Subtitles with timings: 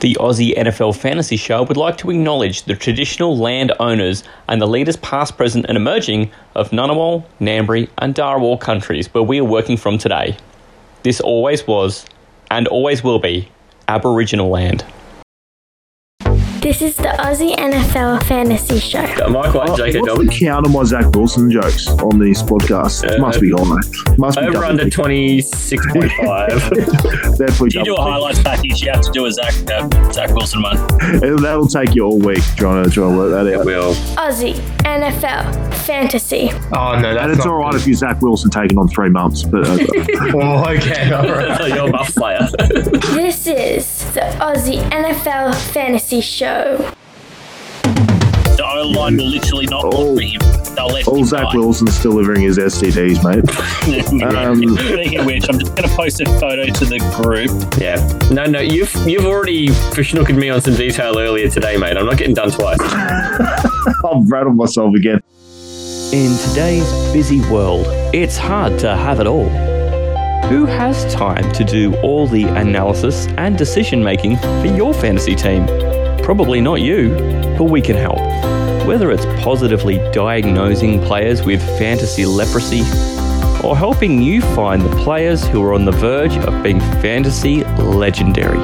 [0.00, 4.66] The Aussie NFL Fantasy Show would like to acknowledge the traditional land owners and the
[4.66, 9.76] leaders past, present, and emerging of Ngunnawal, Ngambri, and Dharawal countries where we are working
[9.76, 10.36] from today.
[11.02, 12.06] This always was,
[12.48, 13.48] and always will be,
[13.88, 14.84] Aboriginal land.
[16.68, 19.00] This is the Aussie NFL Fantasy Show.
[19.30, 23.10] Michael and Oh, Jacob what's the count on my Zach Wilson jokes on this podcast?
[23.10, 23.64] Uh, Must be high.
[24.18, 27.32] Must be Over double under 26.5.
[27.38, 30.60] Definitely You do a highlights package, you have to do a Zach uh, Zach Wilson
[30.60, 30.76] one.
[30.98, 31.40] digit.
[31.40, 33.64] That'll take you all week trying to try to work that out.
[33.64, 33.94] will.
[34.18, 35.54] Aussie NFL
[35.88, 36.50] Fantasy.
[36.76, 39.08] Oh no, that's And it's not all right if you're Zach Wilson taking on three
[39.08, 39.78] months, but uh,
[40.34, 41.68] Oh, okay, all right.
[41.74, 42.46] You're a buff player.
[42.58, 46.57] This is the Aussie NFL Fantasy Show.
[48.56, 49.88] The O line will literally not Oh.
[49.90, 50.40] look for him.
[50.74, 51.56] They'll let all him Zach die.
[51.56, 53.44] Wilson's delivering his STDs, mate.
[54.38, 57.50] Um, Speaking of which, I'm just going to post a photo to the group.
[57.80, 57.96] yeah.
[58.30, 61.96] No, no, you've you've already fishnookered me on some detail earlier today, mate.
[61.96, 62.78] I'm not getting done twice.
[62.82, 65.20] I've rattled myself again.
[66.12, 69.48] In today's busy world, it's hard to have it all.
[70.48, 75.66] Who has time to do all the analysis and decision making for your fantasy team?
[76.28, 77.08] Probably not you,
[77.56, 78.18] but we can help.
[78.86, 82.82] Whether it's positively diagnosing players with fantasy leprosy
[83.66, 88.58] or helping you find the players who are on the verge of being fantasy legendary.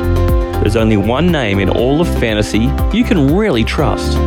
[0.60, 4.18] There's only one name in all of fantasy you can really trust.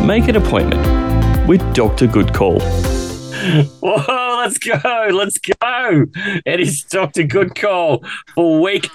[0.00, 2.06] Make an appointment with Dr.
[2.06, 2.60] Good Call.
[3.80, 6.06] Whoa, let's go, let's go.
[6.46, 7.24] It is Dr.
[7.24, 8.04] Good Call
[8.36, 8.88] for week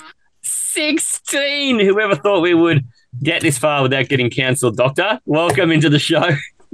[0.44, 1.82] 16.
[1.82, 2.86] Whoever thought we would
[3.24, 5.20] get this far without getting cancelled, Doctor?
[5.26, 6.22] Welcome into the show.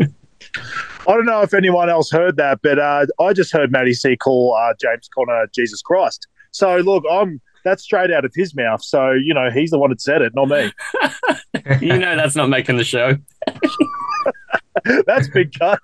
[1.07, 4.15] I don't know if anyone else heard that, but uh, I just heard Matty C
[4.15, 6.27] call uh, James Conner Jesus Christ.
[6.51, 8.83] So look, I'm that's straight out of his mouth.
[8.83, 10.71] So you know he's the one that said it, not me.
[11.79, 13.17] You know that's not making the show.
[15.05, 15.79] that's big cut.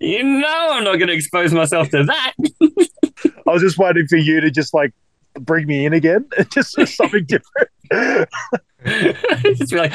[0.00, 2.32] you know I'm not going to expose myself to that.
[3.46, 4.92] I was just waiting for you to just like
[5.40, 8.28] bring me in again, just something different.
[9.56, 9.92] Just be like,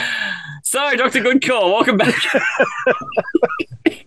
[0.63, 1.21] sorry, Dr.
[1.21, 2.15] Good Call, welcome back.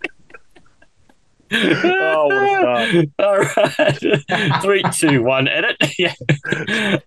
[1.54, 3.10] Oh, what a.
[3.19, 4.62] All right.
[4.62, 5.76] Three, two, one, edit.
[5.98, 6.15] Yeah.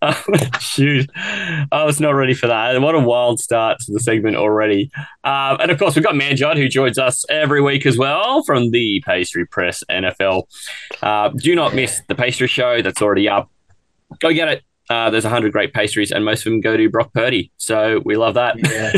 [0.02, 0.16] Um,
[0.60, 1.10] shoot.
[1.16, 2.80] I was not ready for that.
[2.80, 4.92] What a wild start to the segment already.
[5.24, 8.72] Um, and of course, we've got Manjot who joins us every week as well from
[8.72, 10.44] the Pastry Press NFL.
[11.02, 13.50] Uh, do not miss the pastry show that's already up.
[14.20, 14.64] Go get it.
[14.90, 17.52] Uh, there's 100 great pastries, and most of them go to Brock Purdy.
[17.58, 18.56] So we love that.
[18.58, 18.92] Yeah.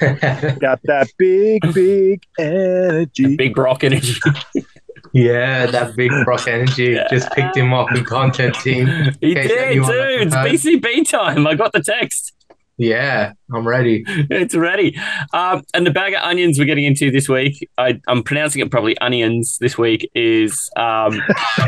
[0.58, 3.36] Got that big, big energy.
[3.36, 4.18] Big Brock energy.
[5.12, 8.86] yeah, that big Brock energy just picked him up in content team.
[9.20, 9.86] He did, dude.
[10.26, 10.34] It's.
[10.34, 11.46] BCB time.
[11.46, 12.32] I got the text.
[12.80, 14.04] Yeah, I'm ready.
[14.06, 14.98] It's ready.
[15.34, 18.70] Um, and the bag of onions we're getting into this week, I, I'm pronouncing it
[18.70, 21.20] probably onions this week, is um,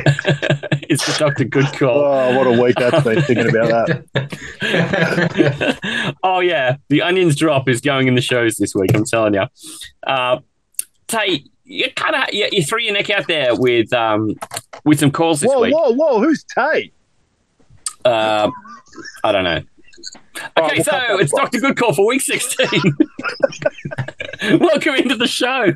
[0.88, 1.44] it's the Dr.
[1.44, 1.98] Good Call.
[1.98, 6.14] Oh, what a week that's been thinking about that.
[6.22, 6.78] oh, yeah.
[6.88, 9.44] The onions drop is going in the shows this week, I'm telling you.
[10.06, 10.38] Uh,
[11.08, 14.34] Tay, you kind of you, you threw your neck out there with um,
[14.86, 15.74] with some calls this Whoa, week.
[15.74, 16.20] whoa, whoa!
[16.20, 16.94] Who's Tate?
[18.02, 18.50] Uh,
[19.22, 19.60] I don't know.
[20.58, 21.32] Okay, we'll so it's.
[21.32, 21.60] Dr.
[21.60, 22.68] Good Call for week 16.
[24.58, 25.72] Welcome into the show.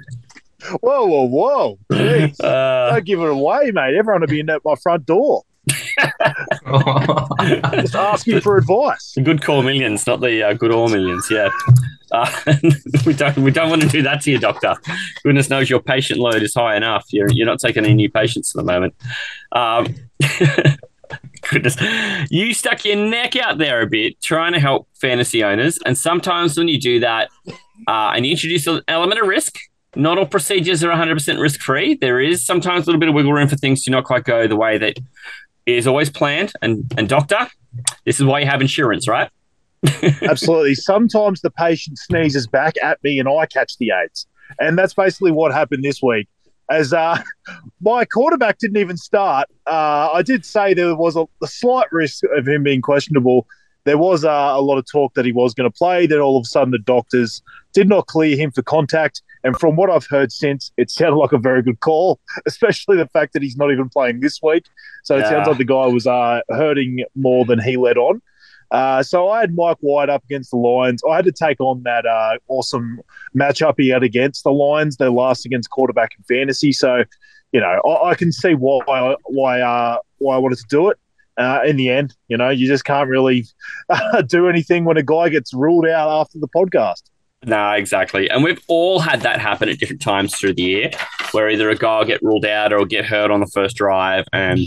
[0.81, 1.79] Whoa, whoa, whoa!
[1.93, 2.41] Jeez.
[2.43, 3.95] Uh, Don't give it away, mate.
[3.95, 5.45] Everyone will be in at my front door,
[7.75, 9.13] just asking for advice.
[9.15, 11.29] the good call millions, not the uh, good all millions.
[11.31, 11.51] Yeah,
[12.11, 12.31] uh,
[13.07, 14.75] we don't we don't want to do that to you, doctor.
[15.23, 17.05] Goodness knows your patient load is high enough.
[17.11, 18.95] You're you're not taking any new patients at the moment.
[19.53, 19.95] Um,
[21.51, 21.77] goodness,
[22.31, 26.57] you stuck your neck out there a bit trying to help fantasy owners, and sometimes
[26.59, 27.31] when you do that,
[27.87, 29.59] uh, and you introduce an element of risk.
[29.95, 31.95] Not all procedures are 100% risk free.
[31.95, 34.47] There is sometimes a little bit of wiggle room for things to not quite go
[34.47, 34.99] the way that
[35.65, 36.53] is always planned.
[36.61, 37.49] And and doctor,
[38.05, 39.31] this is why you have insurance, right?
[40.23, 40.75] Absolutely.
[40.75, 44.27] Sometimes the patient sneezes back at me and I catch the AIDS.
[44.59, 46.29] And that's basically what happened this week.
[46.71, 47.23] As uh,
[47.81, 52.25] my quarterback didn't even start, uh, I did say there was a, a slight risk
[52.37, 53.47] of him being questionable.
[53.85, 56.07] There was uh, a lot of talk that he was going to play.
[56.07, 57.41] Then all of a sudden, the doctors
[57.73, 59.23] did not clear him for contact.
[59.45, 63.07] And from what I've heard since, it sounded like a very good call, especially the
[63.07, 64.65] fact that he's not even playing this week.
[65.05, 65.29] So it Yeah.
[65.31, 68.21] sounds like the guy was uh, hurting more than he let on.
[68.71, 71.03] Uh, so I had Mike White up against the Lions.
[71.09, 73.01] I had to take on that uh, awesome
[73.37, 74.97] matchup he had against the Lions.
[74.97, 77.05] They're last against quarterback in fantasy, so
[77.53, 80.99] you know I, I can see why why uh, why I wanted to do it.
[81.37, 82.15] uh, in the end.
[82.29, 83.45] You know, you just can't really
[84.27, 87.03] do anything when a guy gets ruled out after the podcast.
[87.45, 88.29] No, exactly.
[88.29, 90.91] And we've all had that happen at different times through the year
[91.33, 94.25] where either a guy will get ruled out or get hurt on the first drive.
[94.33, 94.61] And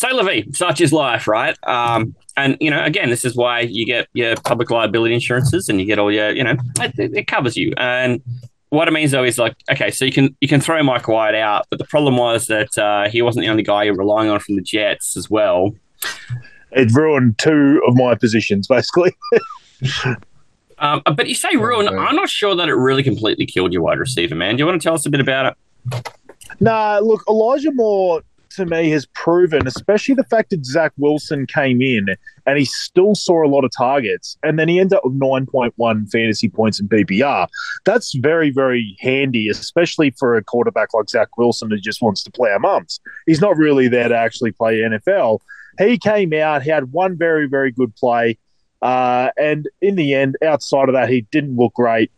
[0.00, 1.56] say la vie, such is life, right?
[1.68, 5.78] Um, and, you know, again, this is why you get your public liability insurances and
[5.78, 7.74] you get all your, you know, it, it covers you.
[7.76, 8.22] And
[8.70, 11.34] what it means though is like, okay, so you can you can throw Mike White
[11.34, 14.40] out, but the problem was that uh, he wasn't the only guy you're relying on
[14.40, 15.74] from the Jets as well.
[16.70, 19.14] It ruined two of my positions, basically.
[20.82, 21.88] Um, but you say ruin.
[21.88, 24.56] I'm not sure that it really completely killed your wide receiver, man.
[24.56, 25.54] Do you want to tell us a bit about
[25.92, 26.08] it?
[26.58, 31.80] Nah, look, Elijah Moore to me has proven, especially the fact that Zach Wilson came
[31.80, 32.06] in
[32.46, 36.10] and he still saw a lot of targets, and then he ended up with 9.1
[36.10, 37.48] fantasy points in PPR.
[37.84, 42.30] That's very, very handy, especially for a quarterback like Zach Wilson who just wants to
[42.30, 43.00] play our mums.
[43.26, 45.40] He's not really there to actually play NFL.
[45.78, 48.38] He came out, he had one very, very good play.
[48.82, 52.10] Uh, and in the end, outside of that, he didn't look great.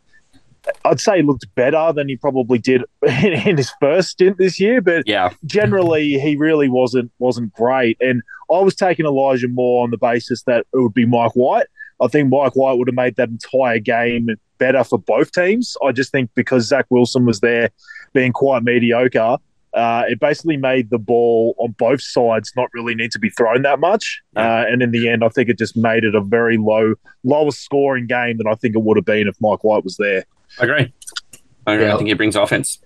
[0.84, 4.60] I'd say he looked better than he probably did in, in, his first stint this
[4.60, 7.96] year, but yeah, generally he really wasn't wasn't great.
[8.00, 11.66] And I was taking Elijah Moore on the basis that it would be Mike White.
[12.00, 14.28] I think Mike White would have made that entire game
[14.58, 15.76] better for both teams.
[15.84, 17.70] I just think because Zach Wilson was there
[18.12, 19.38] being quite mediocre,
[19.74, 23.62] uh, it basically made the ball on both sides not really need to be thrown
[23.62, 24.20] that much.
[24.36, 26.94] Uh, and in the end, I think it just made it a very low,
[27.24, 30.24] lowest scoring game than I think it would have been if Mike White was there.
[30.60, 30.93] I agree.
[31.66, 31.87] I agree.
[31.87, 31.94] Yeah.
[31.94, 32.78] I think he brings offense.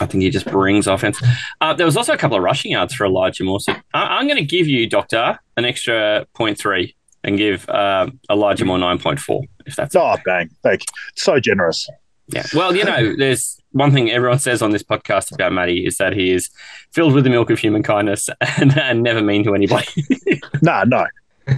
[0.00, 1.20] I think he just brings offense.
[1.60, 3.60] Uh, there was also a couple of rushing yards for Elijah Moore.
[3.60, 8.64] So I- am going to give you, Doctor, an extra 0.3 and give uh, Elijah
[8.64, 10.50] Moore 9.4, if that's Oh, bang.
[10.62, 10.86] Thank you.
[11.16, 11.88] So generous.
[12.28, 12.44] Yeah.
[12.54, 16.12] Well, you know, there's one thing everyone says on this podcast about Matty is that
[16.12, 16.50] he is
[16.92, 18.28] filled with the milk of human kindness
[18.58, 19.86] and, and never mean to anybody.
[20.62, 21.06] nah, no.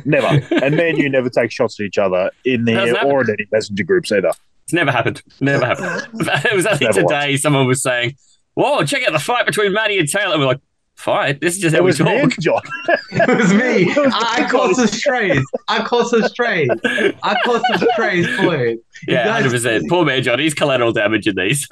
[0.05, 0.27] Never.
[0.63, 3.47] and me and you never take shots at each other in the or in any
[3.51, 4.33] messenger groups either.
[4.69, 5.23] It's never happened.
[5.41, 6.09] Never happened.
[6.45, 7.41] it was only today was.
[7.41, 8.17] someone was saying,
[8.53, 10.33] Whoa, check out the fight between Matty and Taylor.
[10.33, 10.61] And we're like,
[10.95, 11.41] fight.
[11.41, 12.07] This is just how it we was talk.
[12.07, 12.61] Me John.
[13.13, 13.91] it was me.
[14.13, 15.43] I caught some strays.
[15.69, 16.69] I caught some strays.
[16.85, 18.81] I caught some strays for it.
[19.07, 19.89] Yeah, hundred percent.
[19.89, 20.39] Poor Manjot.
[20.39, 21.67] He's collateral damage in these.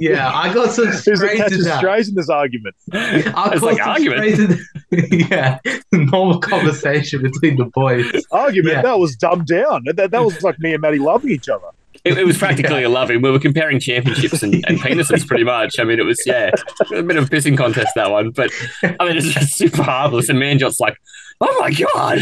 [0.00, 1.38] yeah, I got some strays.
[1.38, 2.74] There's a strays in this argument.
[2.92, 4.58] I it's like argument.
[4.90, 5.60] In, yeah,
[5.92, 8.10] normal conversation between the boys.
[8.32, 8.74] Argument.
[8.74, 8.82] Yeah.
[8.82, 9.84] That was dumbed down.
[9.94, 11.68] That, that was like me and Matty loving each other.
[12.04, 12.88] It, it, was practically yeah.
[12.88, 13.22] a loving.
[13.22, 15.78] We were comparing championships and, and, penises pretty much.
[15.78, 16.50] I mean, it was, yeah,
[16.92, 18.30] a bit of a pissing contest, that one.
[18.30, 18.50] But
[18.82, 20.28] I mean, it's just super harmless.
[20.28, 20.96] And Manjot's like,
[21.40, 22.18] oh my God.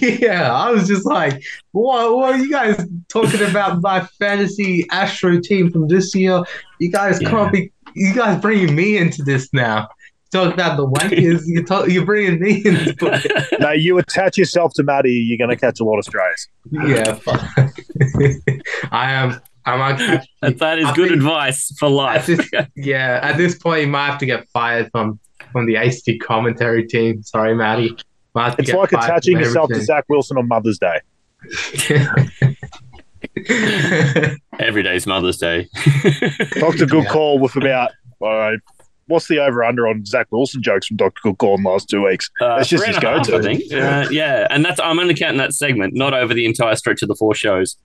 [0.00, 5.40] yeah, I was just like, what, what are you guys talking about my fantasy Astro
[5.40, 6.42] team from this year?
[6.80, 7.30] You guys yeah.
[7.30, 9.88] can't be, you guys bringing me into this now
[10.30, 11.42] talk about the wankers.
[11.46, 13.48] you talk, you're bringing me into it.
[13.60, 16.48] No, you attach yourself to Matty, you're going to catch a lot of strays.
[16.70, 17.18] Yeah,
[18.92, 19.40] I am.
[19.64, 22.20] I'm that, that is I good advice for life.
[22.20, 25.18] At this, yeah, at this point, you might have to get fired from
[25.52, 27.22] from the AC commentary team.
[27.22, 27.94] Sorry, Matty.
[28.34, 31.00] It's like attaching yourself to Zach Wilson on Mother's Day.
[34.58, 35.68] Every day's Mother's Day.
[36.52, 37.10] Doctor Good yeah.
[37.10, 37.90] call with about
[38.24, 38.52] uh,
[39.08, 42.30] what's the over under on Zach Wilson jokes from Doctor Cook in last two weeks?
[42.40, 43.36] Uh, that's just his go to.
[43.36, 43.72] I think.
[43.72, 47.08] Uh, yeah, and that's I'm only counting that segment, not over the entire stretch of
[47.08, 47.76] the four shows.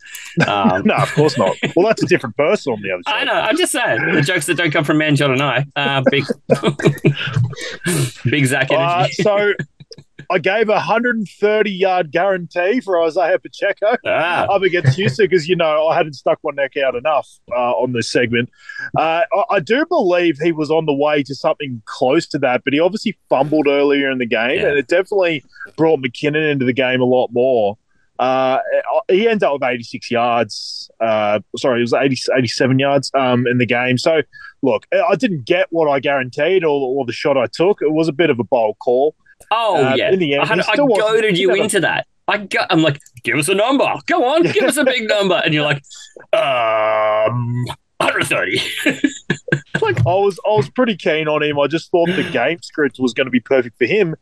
[0.48, 1.56] Um, no, of course not.
[1.76, 3.22] Well, that's a different person on the other side.
[3.22, 3.34] I know.
[3.34, 5.66] I'm just saying the jokes that don't come from Manjot and I.
[5.76, 6.24] Uh, big,
[8.32, 9.14] big Zach energy.
[9.20, 9.54] Uh, so
[10.30, 14.46] I gave a 130 yard guarantee for Isaiah Pacheco ah.
[14.46, 17.94] up against Houston because, you know, I hadn't stuck my neck out enough uh, on
[17.94, 18.50] this segment.
[18.98, 22.64] Uh, I, I, do believe he was on the way to something close to that,
[22.64, 24.68] but he obviously fumbled earlier in the game, yeah.
[24.68, 25.44] and it definitely
[25.78, 27.78] brought McKinnon into the game a lot more.
[28.20, 28.60] Uh,
[29.10, 30.90] he ends up with 86 yards.
[31.00, 33.98] Uh, sorry, it was 80, 87 yards um, in the game.
[33.98, 34.22] So,
[34.62, 37.82] look, I didn't get what I guaranteed or, or the shot I took.
[37.82, 39.16] It was a bit of a bold call.
[39.52, 42.08] Oh uh, yeah, end, I, had, I goaded you into that.
[42.28, 43.86] I got, I'm like, give us a number.
[44.08, 45.84] Go on, give us a big number, and you're like,
[46.32, 47.66] um,
[47.98, 48.62] 130.
[49.82, 51.60] like I was, I was pretty keen on him.
[51.60, 54.16] I just thought the game script was going to be perfect for him.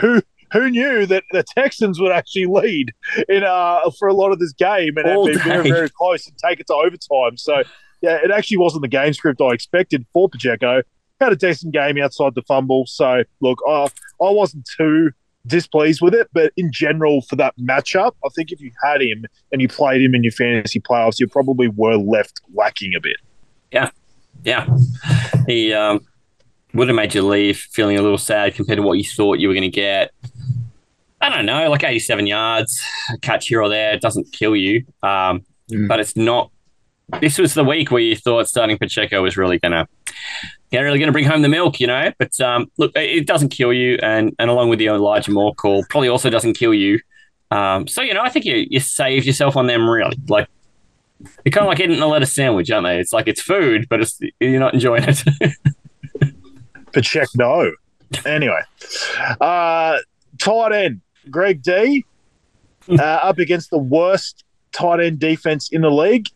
[0.00, 2.92] Who who knew that the Texans would actually lead
[3.28, 6.36] in uh for a lot of this game and All be very very close and
[6.38, 7.36] take it to overtime.
[7.36, 7.62] So
[8.00, 10.82] yeah, it actually wasn't the game script I expected for Pacheco
[11.20, 12.84] had a decent game outside the fumble.
[12.86, 13.86] So look, I
[14.20, 15.10] I wasn't too
[15.46, 19.24] displeased with it, but in general for that matchup, I think if you had him
[19.52, 23.16] and you played him in your fantasy playoffs, you probably were left lacking a bit.
[23.70, 23.90] Yeah,
[24.44, 24.66] yeah.
[25.46, 26.04] He um,
[26.74, 29.48] would have made you leave feeling a little sad compared to what you thought you
[29.48, 30.12] were going to get.
[31.20, 32.80] I don't know, like 87 yards,
[33.12, 34.84] a catch here or there, it doesn't kill you.
[35.02, 35.88] Um, Mm.
[35.88, 36.50] But it's not.
[37.20, 39.86] This was the week where you thought starting Pacheco was really going to.
[40.70, 42.12] Yeah, really going to bring home the milk, you know.
[42.18, 45.84] But um, look, it doesn't kill you, and and along with the Elijah Moore call,
[45.88, 47.00] probably also doesn't kill you.
[47.50, 50.18] Um, so you know, I think you you saved yourself on them really.
[50.28, 50.48] Like
[51.44, 53.00] you're kind of like eating a lettuce sandwich, aren't they?
[53.00, 55.24] It's like it's food, but it's you're not enjoying it.
[56.92, 57.72] But check no.
[58.24, 58.62] Anyway,
[59.40, 59.98] uh,
[60.38, 61.00] tight end
[61.30, 62.04] Greg D
[62.88, 66.28] uh, up against the worst tight end defense in the league,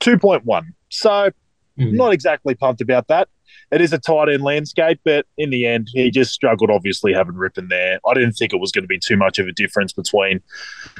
[0.00, 0.72] two point one.
[0.90, 1.30] So
[1.78, 1.92] Mhm.
[1.92, 3.28] not exactly pumped about that.
[3.70, 6.70] It is a tight end landscape, but in the end, he just struggled.
[6.70, 9.46] Obviously, having Rypien there, I didn't think it was going to be too much of
[9.46, 10.40] a difference between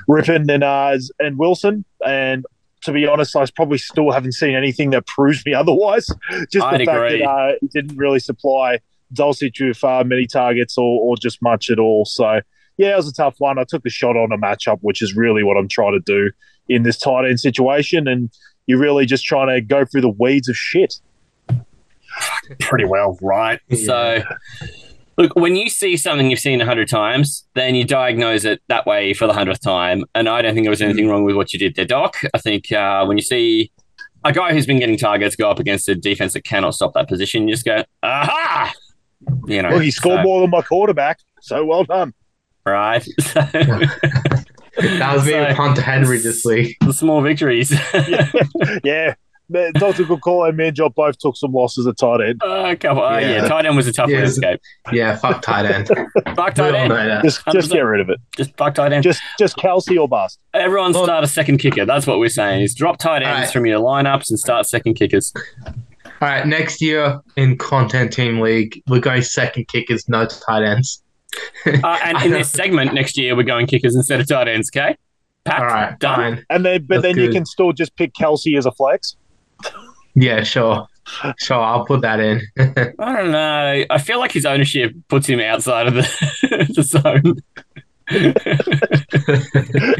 [0.08, 1.84] Rypien and uh, and Wilson.
[2.04, 2.44] And
[2.82, 6.06] to be honest, I probably still haven't seen anything that proves me otherwise.
[6.52, 7.20] Just I'd the fact agree.
[7.20, 8.80] that uh, he didn't really supply
[9.14, 12.04] Dulcich with uh, many targets or, or just much at all.
[12.04, 12.40] So
[12.76, 13.58] yeah, it was a tough one.
[13.58, 16.30] I took the shot on a matchup, which is really what I'm trying to do
[16.68, 18.30] in this tight end situation, and
[18.66, 21.00] you're really just trying to go through the weeds of shit.
[22.60, 23.60] Pretty well, right?
[23.84, 24.22] So,
[25.18, 28.86] look, when you see something you've seen a hundred times, then you diagnose it that
[28.86, 30.04] way for the hundredth time.
[30.14, 32.16] And I don't think there was anything wrong with what you did there, Doc.
[32.34, 33.70] I think uh, when you see
[34.24, 37.08] a guy who's been getting targets go up against a defense that cannot stop that
[37.08, 38.72] position, you just go, aha!
[39.46, 42.14] You know, Well, he scored so- more than my quarterback, so well done.
[42.64, 43.06] right?
[43.20, 43.40] So,
[44.76, 46.76] That was me So- with Henry this week.
[46.80, 47.70] the small victories.
[48.84, 49.14] yeah,
[49.48, 50.02] Man, Dr.
[50.04, 52.42] Good call and me and Job both took some losses at tight end.
[52.42, 53.30] Uh, couple, uh, yeah.
[53.42, 53.48] Yeah.
[53.48, 54.16] tight end was a tough Yeah.
[54.16, 54.60] one escape.
[54.92, 55.86] Yeah, fuck tight end.
[55.88, 56.88] Fuck We tight all end.
[56.88, 57.22] know that.
[57.22, 58.18] Just, just get rid of it.
[58.36, 59.04] Just fuck tight end.
[59.04, 60.40] Just, just Kelce or bust.
[60.52, 61.84] Everyone Well- start a second kicker.
[61.86, 62.62] That's what we're saying.
[62.62, 63.50] Is drop tight ends Alright.
[63.52, 65.32] from your lineups and start second kickers.
[65.64, 65.72] All
[66.28, 71.02] right, next year in Content Team League, we're going second kickers, no tight ends.
[71.66, 74.70] Uh, and in this segment next year, we're going kickers instead of tight ends.
[74.74, 74.96] Okay.
[75.44, 76.16] Pat, All right, done.
[76.16, 76.46] fine.
[76.50, 79.16] And then, but That's then you can still just pick Kelce as a flex.
[80.14, 80.88] Yeah, sure.
[81.38, 82.40] Sure, I'll put that in.
[82.98, 83.84] I don't know.
[83.88, 86.02] I feel like his ownership puts him outside of the,
[86.74, 87.36] the zone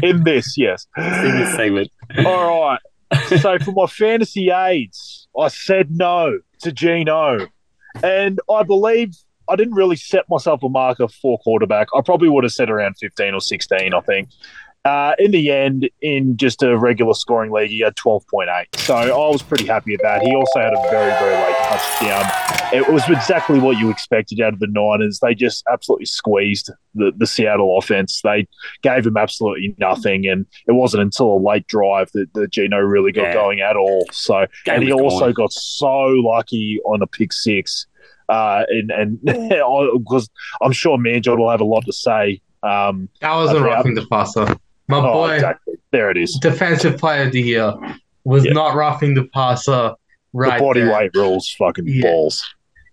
[0.03, 0.87] In this, yes.
[0.97, 1.91] in this segment.
[2.25, 2.79] All right.
[3.39, 7.47] So for my fantasy aids, I said no to Geno.
[8.03, 9.15] And I believe
[9.49, 11.87] I didn't really set myself a marker for quarterback.
[11.95, 14.29] I probably would have said around 15 or 16, I think.
[14.85, 18.47] Uh, in the end, in just a regular scoring league, he had 12.8.
[18.77, 20.21] So I was pretty happy with that.
[20.21, 22.25] He also had a very, very late touchdown.
[22.73, 25.19] It was exactly what you expected out of the Niners.
[25.19, 28.21] They just absolutely squeezed the, the Seattle offense.
[28.23, 28.47] They
[28.81, 30.25] gave him absolutely nothing.
[30.25, 33.33] And it wasn't until a late drive that, that Geno really got Yeah.
[33.33, 34.05] going at all.
[34.13, 35.33] So, Game and he also gone.
[35.33, 37.87] got so lucky on a pick six.
[38.29, 40.29] Uh, and and because
[40.61, 42.41] I'm sure Manjot will have a lot to say.
[42.63, 44.45] Um, I wasn't roughing the passer.
[44.89, 45.75] My oh, boy, exactly.
[45.91, 46.35] There it is.
[46.41, 47.73] defensive player of the year,
[48.23, 48.53] was Yeah.
[48.53, 49.93] not roughing the passer
[50.33, 50.93] right the body there.
[50.93, 52.01] weight rules, fucking Yeah.
[52.03, 52.43] balls.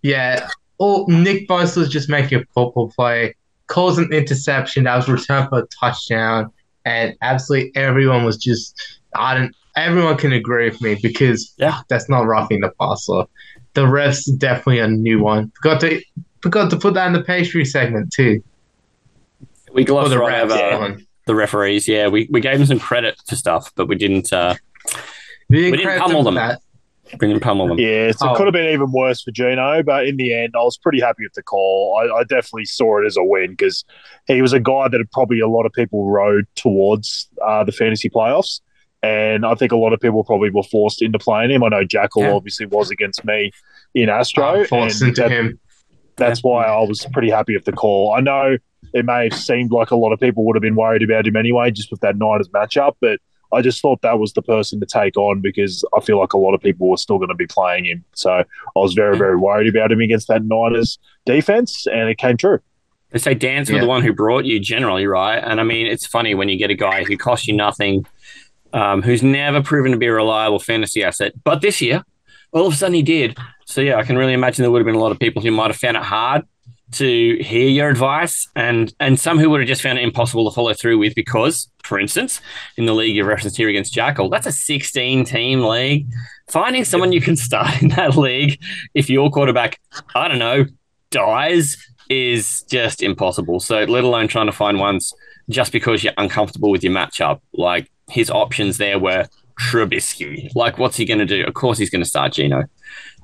[0.03, 0.49] Yeah.
[0.81, 3.35] Oh, Nick Bosa was just making a football play,
[3.69, 6.51] calls an interception that was returned for a touchdown,
[6.85, 11.81] and absolutely everyone was just I don't everyone can agree with me because Yeah.
[11.89, 13.25] that's not roughing the passer.
[13.75, 15.53] The refs definitely a new one.
[15.57, 16.03] Forgot to
[16.43, 18.43] forgot to put that in the pastry segment too.
[19.73, 20.73] We glossed the right refs.
[20.73, 21.89] over the referees.
[21.89, 24.55] Yeah, we, we gave them some credit for stuff, but we didn't uh,
[25.49, 26.35] We didn't, We didn't pummel them.
[26.35, 26.61] That.
[27.21, 27.79] we didn't pummel them.
[27.79, 28.35] Yeah, so Oh.
[28.35, 31.01] it could have been even worse for Geno, but in the end, I was pretty
[31.01, 31.99] happy with the call.
[31.99, 33.85] I, I definitely saw it as a win because
[34.27, 38.09] he was a guy that probably a lot of people rode towards uh, the fantasy
[38.11, 38.61] playoffs.
[39.05, 41.63] And I think a lot of people probably were forced into playing him.
[41.63, 42.33] I know Jackal Yeah.
[42.33, 43.51] obviously was against me
[43.95, 44.63] in Astro.
[44.63, 45.61] Uh, forced and into that- him.
[46.17, 48.15] that's why I was pretty happy with the call.
[48.17, 48.57] I know
[48.95, 51.37] it may have seemed like a lot of people would have been worried about him
[51.37, 53.19] anyway, just with that Niners matchup, but
[53.53, 56.39] I just thought that was the person to take on because I feel like a
[56.39, 58.05] lot of people were still going to be playing him.
[58.15, 58.45] So I
[58.77, 62.61] was very, very worried about him against that Niners defense, and it came true.
[63.11, 63.83] They say dance with Yeah.
[63.83, 65.39] the one who brought you, generally, right?
[65.39, 68.05] And I mean, it's funny when you get a guy who costs you nothing,
[68.75, 72.05] um, who's never proven to be a reliable fantasy asset, but this year,
[72.53, 73.39] all of a sudden he did.
[73.65, 75.51] So yeah, I can really imagine there would have been a lot of people who
[75.51, 76.43] might have found it hard
[76.93, 80.55] to hear your advice, and and some who would have just found it impossible to
[80.55, 82.41] follow through with because, for instance,
[82.77, 86.07] in the league you referenced here against Jackal, that's a 16 team league.
[86.51, 88.61] Finding someone you can start in that league
[88.93, 89.81] if your quarterback,
[90.15, 90.67] I don't know,
[91.11, 91.77] dies
[92.11, 93.61] is just impossible.
[93.61, 95.13] So, let alone trying to find ones
[95.49, 97.41] just because you're uncomfortable with your matchup.
[97.53, 99.27] Like his options there were
[99.61, 100.49] Trubisky.
[100.55, 101.45] Like, what's he going to do?
[101.45, 102.65] Of course, he's going to start Geno.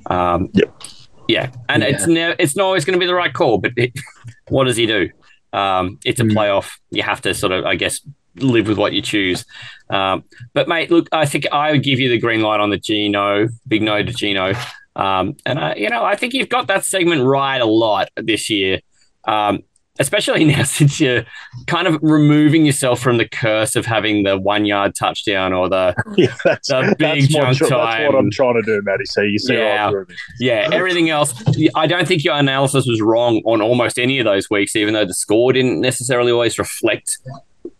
[0.07, 0.83] Um, Yep.
[1.29, 3.93] Yeah, and it's never it's not always going to be the right call, but it,
[4.49, 5.11] what does he do?
[5.53, 6.33] Um, it's a Mm.
[6.33, 6.71] playoff.
[6.91, 8.01] You have to sort of, I guess,
[8.37, 9.45] live with what you choose.
[9.91, 12.79] Um, but mate, look, I think I would give you the green light on the
[12.79, 14.55] Geno, big no to Geno.
[14.97, 18.51] Um, and I, you know, I think you've got that segment right a lot this
[18.51, 18.81] year.
[19.29, 19.61] Um,
[20.01, 21.25] especially now since you're
[21.69, 25.95] kind of removing yourself from the curse of having the one yard touchdown or the
[26.17, 28.07] Yeah, that's, The big that's, what, junk that's time.
[28.07, 29.05] what I'm trying to do, Matty.
[29.05, 29.85] So you see Yeah.
[29.85, 30.15] right through me.
[30.41, 31.33] Yeah, everything else.
[31.77, 35.05] I don't think your analysis was wrong on almost any of those weeks, even though
[35.05, 37.19] the score didn't necessarily always reflect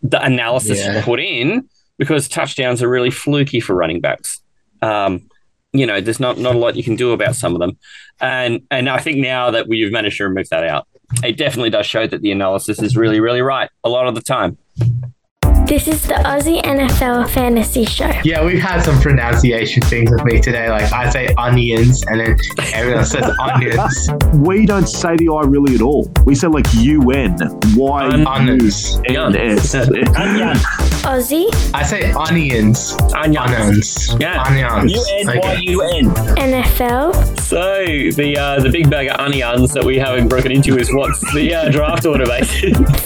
[0.03, 1.03] the analysis you Yeah.
[1.03, 4.41] put in, because touchdowns are really fluky for running backs.
[4.81, 5.21] Um,
[5.73, 7.77] you know, there's not not a lot you can do about some of them,
[8.19, 10.85] and and I think now that we've managed to remove that out,
[11.23, 14.21] it definitely does show that the analysis is really really right a lot of the
[14.21, 14.57] time.
[15.65, 18.11] This is the Aussie NFL Fantasy Show.
[18.25, 20.69] Yeah, we've had some pronunciation things with me today.
[20.69, 22.37] Like I say onions, and then
[22.73, 24.09] everyone says onions.
[24.33, 26.11] we don't say the I really at all.
[26.25, 27.37] We say like UN,
[27.75, 28.99] Y, U, Onions.
[29.05, 29.73] N, S.
[29.73, 30.57] Onion.
[31.01, 32.93] Aussie, I say onions.
[33.15, 33.37] Onions.
[33.37, 34.15] Onions.
[34.19, 34.43] Yeah.
[34.43, 34.91] Onions.
[34.93, 35.61] U N Y Okay.
[35.71, 36.05] U N.
[36.35, 40.93] NFL, So the uh, the big bag of onions that we haven't broken into is
[40.93, 42.45] what's the uh, draft order, mate.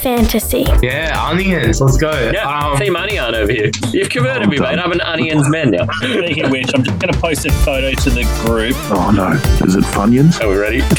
[0.01, 0.65] Fantasy.
[0.81, 1.79] Yeah, onions.
[1.79, 2.11] Let's go.
[2.33, 3.71] Yeah, Um, team onion over here.
[3.91, 4.77] You've converted me, mate.
[4.79, 5.85] I'm an onions man now.
[5.97, 8.75] Speaking of which, I'm just going to post a photo to the group.
[8.91, 9.31] Oh no,
[9.65, 10.39] is it Funyuns?
[10.41, 10.81] Are we ready?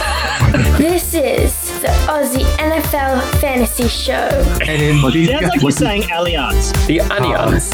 [0.76, 4.12] This is the Aussie NFL Fantasy Show.
[4.12, 6.86] and then these Sounds guys- like you're saying Allianz.
[6.86, 7.72] The onions.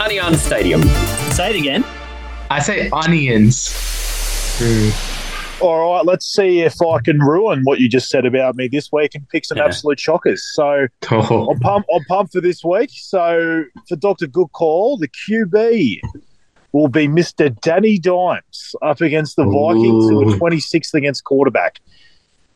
[0.00, 0.82] Onion Stadium.
[1.32, 1.84] Say it again.
[2.50, 3.68] I say onions.
[5.60, 8.90] All right, let's see if I can ruin what you just said about me this
[8.92, 9.66] week and pick some Yeah.
[9.66, 10.42] absolute shockers.
[10.54, 11.90] So Oh, I'm pumped.
[11.94, 12.90] I'm pumped for this week.
[12.94, 16.00] So for Doctor Good Call, the QB
[16.72, 21.80] will be Mister Danny Dimes up against the Vikings, who are 26th against quarterback.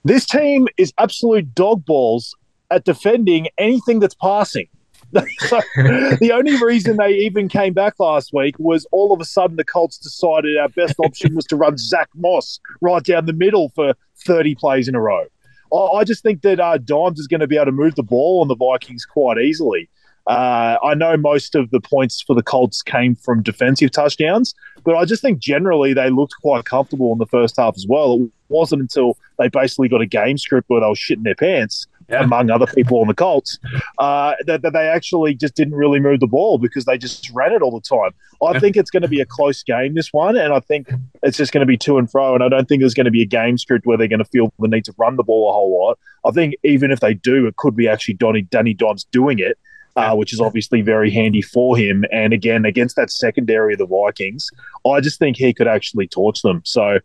[0.04, 2.34] This team is absolute dog balls
[2.70, 4.66] at defending anything that's passing.
[5.14, 9.64] The only reason they even came back last week was all of a sudden the
[9.64, 13.94] Colts decided our best option was to run Zach Moss right down the middle for
[14.26, 15.24] 30 plays in a row.
[15.72, 18.02] I, I just think that uh, Dimes is going to be able to move the
[18.02, 19.88] ball on the Vikings quite easily.
[20.26, 24.96] Uh, I know most of the points for the Colts came from defensive touchdowns, but
[24.96, 28.14] I just think generally they looked quite comfortable in the first half as well.
[28.14, 31.86] It wasn't until they basically got a game script where they were shitting their pants.
[32.10, 33.58] Among other people on the Colts,
[33.98, 37.52] uh, that, that they actually just didn't really move the ball because they just ran
[37.52, 38.12] it all the time.
[38.44, 40.90] I think it's going to be a close game, this one, and I think
[41.22, 42.34] it's just going to be to and fro.
[42.34, 44.24] And I don't think there's going to be a game script where they're going to
[44.26, 45.98] feel the need to run the ball a whole lot.
[46.24, 49.58] I think even if they do, it could be actually Donny, Danny Dimes doing it,
[49.96, 52.04] uh, which is obviously very handy for him.
[52.12, 54.50] And again, against that secondary of the Vikings,
[54.86, 56.62] I just think he could actually torch them.
[56.64, 56.98] So,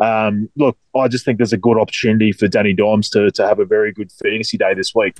[0.00, 3.58] um, look, I just think there's a good opportunity for Danny Dimes to, to have
[3.60, 5.16] a very good fantasy day this week.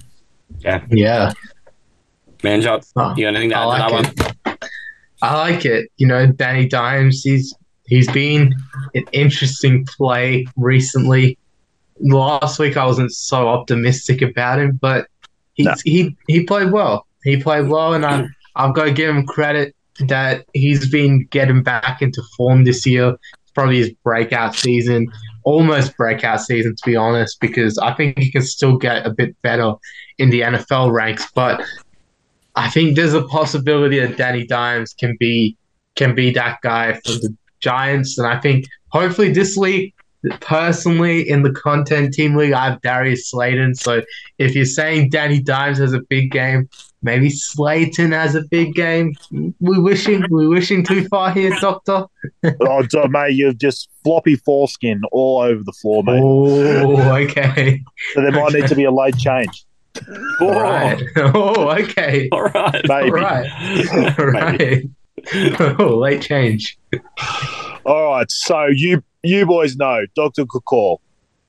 [0.61, 0.85] yeah.
[0.91, 1.33] Yeah.
[2.43, 2.91] Manjot.
[2.97, 4.55] Oh, You got anything to I add to like that one?
[4.63, 4.65] it.
[5.23, 5.91] I like it.
[5.97, 7.23] You know, Danny Dimes.
[7.23, 7.55] He's
[7.87, 8.55] he's been
[8.95, 11.39] an interesting play recently.
[12.01, 15.07] Last week I wasn't so optimistic about him, but
[15.55, 15.75] he's, No.
[15.85, 17.07] he he played well.
[17.23, 19.75] He played well, and I I've got to give him credit
[20.09, 23.17] that he's been getting back into form this year.
[23.55, 25.07] Probably his breakout season,
[25.45, 29.41] almost breakout season to be honest, because I think he can still get a bit
[29.43, 29.75] better
[30.19, 31.63] in the NFL ranks, but
[32.57, 35.57] I think there's a possibility that Danny Dimes can be
[35.97, 39.95] can be that guy for the Giants, and I think hopefully this week,
[40.41, 43.75] personally in the content team league, I have Darius Slayton.
[43.75, 44.03] So
[44.39, 46.69] if you're saying Danny Dimes has a big game,
[47.05, 49.15] maybe Slayton has a big game.
[49.61, 52.07] We wishing we wishing too far here, Doctor.
[52.61, 56.21] oh, d- mate, you've just floppy foreskin all over the floor, mate.
[56.23, 57.83] Oh, okay.
[58.15, 59.65] So there might need to be a late change.
[60.41, 61.01] All right.
[61.17, 62.29] Oh, okay.
[62.33, 62.83] All right.
[62.89, 63.11] Maybe.
[63.11, 64.19] All right.
[64.19, 64.85] All right.
[65.79, 66.79] Oh, late change.
[67.87, 70.45] All right, so you you boys know Dr.
[70.45, 70.99] Kukor,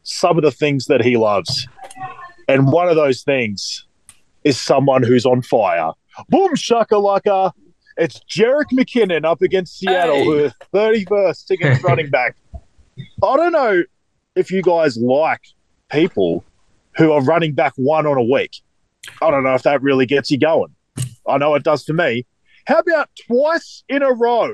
[0.03, 1.67] some of the things that he loves.
[2.47, 3.85] And one of those things
[4.45, 5.91] is someone who's on fire.
[6.29, 7.51] Boom shakalaka.
[7.97, 10.23] It's Jerick McKinnon up against Seattle, Hey.
[10.25, 12.35] who are 31st against running back.
[13.23, 13.83] I don't know
[14.35, 15.41] if you guys like
[15.91, 16.43] people
[16.97, 18.51] who are running back one on a week.
[19.21, 20.73] I don't know if that really gets you going.
[21.27, 22.25] I know it does to me.
[22.67, 24.53] How about twice in a row?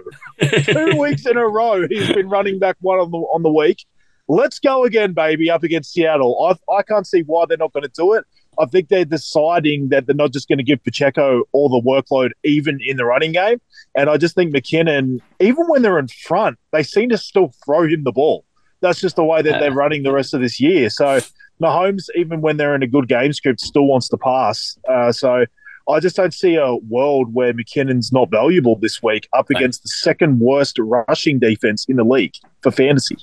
[0.64, 3.86] Two weeks in a row, he's been running back one on the on the week.
[4.28, 6.58] Let's go again, baby, up against Seattle.
[6.70, 8.26] I, I can't see why they're not going to do it.
[8.60, 12.32] I think they're deciding that they're not just going to give Pacheco all the workload,
[12.44, 13.62] even in the running game.
[13.96, 17.88] And I just think McKinnon, even when they're in front, they seem to still throw
[17.88, 18.46] him the ball.
[18.82, 20.90] That's just the way that they're running the rest of this year.
[20.90, 21.20] So
[21.62, 24.78] Mahomes, even when they're in a good game script, still wants to pass.
[24.90, 25.46] Uh, so
[25.90, 29.90] I just don't see a world where McKinnon's not valuable this week up against the
[29.90, 33.18] second worst rushing defense in the league for fantasy.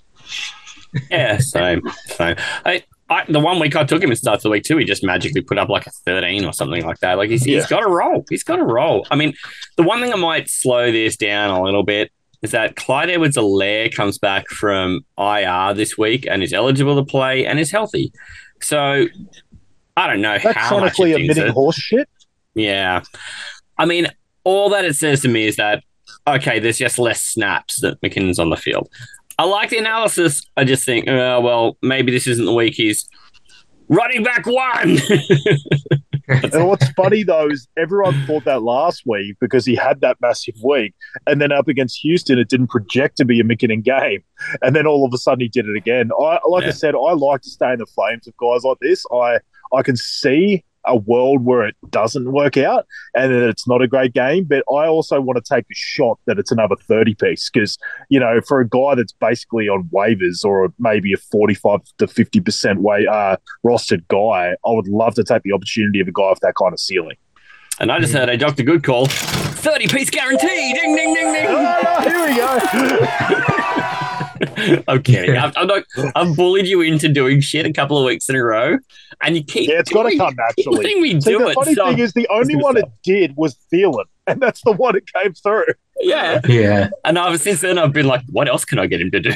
[1.10, 2.36] Yeah, same, same.
[2.64, 4.84] I, I, the one week I took him in start of the week too, he
[4.84, 7.16] just magically put up like a 13 or something like that.
[7.16, 7.56] Like he's, Yeah.
[7.56, 8.24] he's got a roll.
[8.28, 9.06] He's got a roll.
[9.10, 9.32] I mean,
[9.76, 13.36] the one thing that might slow this down a little bit is that Clyde Edwards
[13.36, 18.12] Helaire comes back from IR this week and is eligible to play and is healthy.
[18.60, 19.06] So
[19.96, 21.50] I don't know That's how much it admitting it.
[21.50, 22.08] horse shit.
[22.54, 23.02] Yeah.
[23.78, 24.08] I mean,
[24.44, 25.82] all that it says to me is that,
[26.26, 28.88] okay, there's just less snaps that McKinnon's on the field.
[29.38, 30.42] I like the analysis.
[30.56, 33.08] I just think, uh, well, maybe this isn't the week he's
[33.88, 34.98] running back one.
[36.28, 40.56] And what's funny though is everyone thought that last week because he had that massive
[40.62, 40.94] week,
[41.26, 44.22] and then up against Houston, it didn't project to be a McKinnon game,
[44.60, 46.10] and then all of a sudden he did it again.
[46.20, 46.68] I like Yeah.
[46.68, 49.06] I said, I like to stay in the flames of guys like this.
[49.10, 49.38] I
[49.72, 53.88] I can see a world where it doesn't work out and that it's not a
[53.88, 57.50] great game, but I also want to take a shot that it's another thirty piece
[57.50, 62.06] because you know for a guy that's basically on waivers or maybe a forty-five to
[62.06, 66.12] fifty percent way uh, rostered guy, I would love to take the opportunity of a
[66.12, 67.16] guy with that kind of ceiling.
[67.80, 68.62] and I just heard a Dr.
[68.62, 70.72] Good call 30 piece guarantee.
[70.74, 71.46] Ding, ding, ding, ding.
[71.48, 73.54] Oh, here we go.
[74.88, 75.36] I'm kidding.
[75.36, 75.82] I'm, I'm not,
[76.14, 78.78] I've bullied you into doing shit a couple of weeks in a row,
[79.22, 80.76] and you keep Yeah, it's got to come naturally.
[80.84, 81.54] letting me See, do the it.
[81.54, 84.72] funny so- thing is, the only gonna one it did was Thielen, and that's the
[84.72, 85.64] one it came through.
[86.00, 86.40] yeah.
[86.48, 86.90] yeah.
[87.04, 89.32] And I've since then I've been like, what else can I get him to do?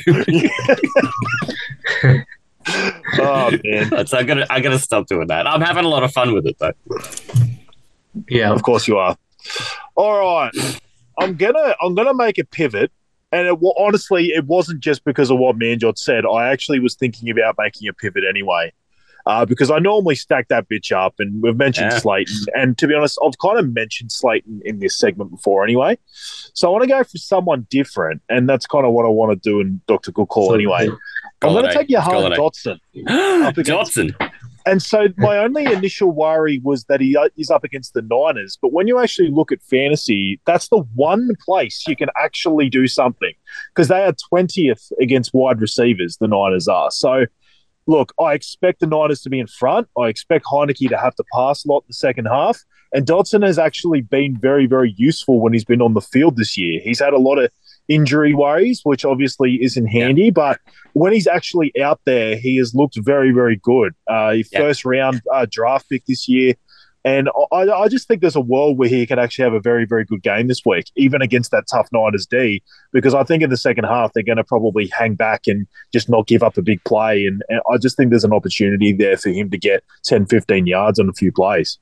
[3.18, 5.46] Oh man, so I gotta I gotta stop doing that.
[5.46, 6.72] I'm having a lot of fun with it though.
[8.28, 8.52] Yeah.
[8.52, 9.16] of course you are.
[9.96, 10.52] All right,
[11.18, 12.92] I'm gonna I'm gonna make a pivot,
[13.32, 16.24] and it, wa- honestly, it wasn't just because of what Manjot said.
[16.26, 18.72] I actually was thinking about making a pivot anyway.
[19.24, 21.98] Uh, because I normally stack that bitch up, and we've mentioned Yeah.
[21.98, 22.34] Slayton.
[22.56, 25.96] And to be honest, I've kind of mentioned Slayton in this segment before anyway.
[26.54, 29.30] So I want to go for someone different, and that's kind of what I want
[29.30, 30.10] to do in Dr.
[30.10, 30.88] Good Call So- anyway.
[31.40, 32.36] I'm going to take Jahan Golladay.
[32.36, 32.78] Dotson.
[33.54, 34.31] Dotson.
[34.66, 38.58] And so my only initial worry was that he is up against the Niners.
[38.60, 42.86] But when you actually look at fantasy, that's the one place you can actually do
[42.86, 43.32] something
[43.74, 46.90] because they are 20th against wide receivers, the Niners are.
[46.90, 47.26] So,
[47.86, 49.88] look, I expect the Niners to be in front.
[49.98, 52.58] I expect Heineke to have to pass a lot in the second half.
[52.94, 56.58] And Dotson has actually been very, very useful when he's been on the field this
[56.58, 56.80] year.
[56.84, 57.50] He's had a lot of
[57.88, 60.60] injury worries, which obviously isn't handy, but
[60.94, 63.92] when he's actually out there, he has looked very, very good.
[64.08, 64.60] Uh, Yeah.
[64.60, 66.54] first round uh, draft pick this year.
[67.04, 69.84] And I, I just think there's a world where he could actually have a very,
[69.84, 73.50] very good game this week, even against that tough Niners D, because I think in
[73.50, 76.62] the second half, they're going to probably hang back and just not give up a
[76.62, 77.26] big play.
[77.26, 80.68] And, and I just think there's an opportunity there for him to get 10, 15
[80.68, 81.76] yards on a few plays.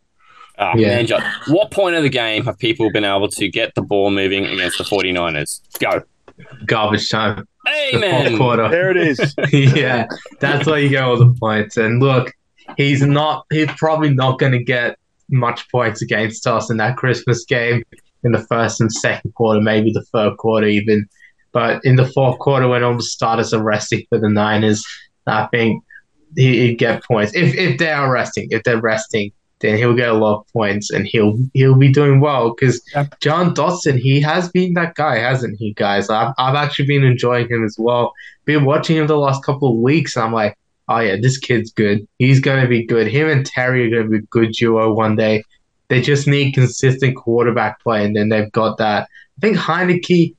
[0.60, 1.02] Oh, Yeah.
[1.02, 4.44] man, what point of the game have people been able to get the ball moving
[4.46, 5.60] against the 49ers?
[5.80, 6.02] Go.
[6.66, 7.46] Garbage time.
[7.64, 8.36] The fourth Amen.
[8.38, 8.68] quarter.
[8.68, 9.34] There it is.
[9.52, 10.06] yeah,
[10.38, 11.76] that's where you get all the points.
[11.76, 12.32] And look,
[12.76, 13.44] he's not.
[13.50, 14.96] He's probably not going to get
[15.30, 17.82] much points against us in that Christmas game
[18.24, 21.06] in the first and second quarter, maybe the third quarter even.
[21.52, 24.84] But in the fourth quarter, when all the starters are resting for the Niners,
[25.26, 25.82] I think
[26.36, 28.48] he, he'd get points if if they are resting.
[28.50, 32.20] If they're resting, then he'll get a lot of points and he'll he'll be doing
[32.20, 32.82] well because
[33.20, 36.08] Jahan Dotson, he has been that guy, hasn't he, guys?
[36.08, 38.12] I've, I've actually been enjoying him as well.
[38.46, 40.16] Been watching him the last couple of weeks.
[40.16, 40.56] And I'm like,
[40.88, 42.06] oh yeah, this kid's good.
[42.18, 43.06] He's going to be good.
[43.06, 45.44] Him and Terry are going to be a good duo one day.
[45.88, 49.08] They just need consistent quarterback play, and then they've got that.
[49.38, 50.34] I think Heineke,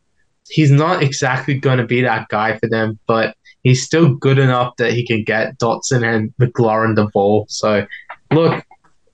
[0.49, 4.75] he's not exactly going to be that guy for them, but he's still good enough
[4.77, 7.45] that he can get Dotson and McLaurin the ball.
[7.49, 7.86] So,
[8.31, 8.63] look,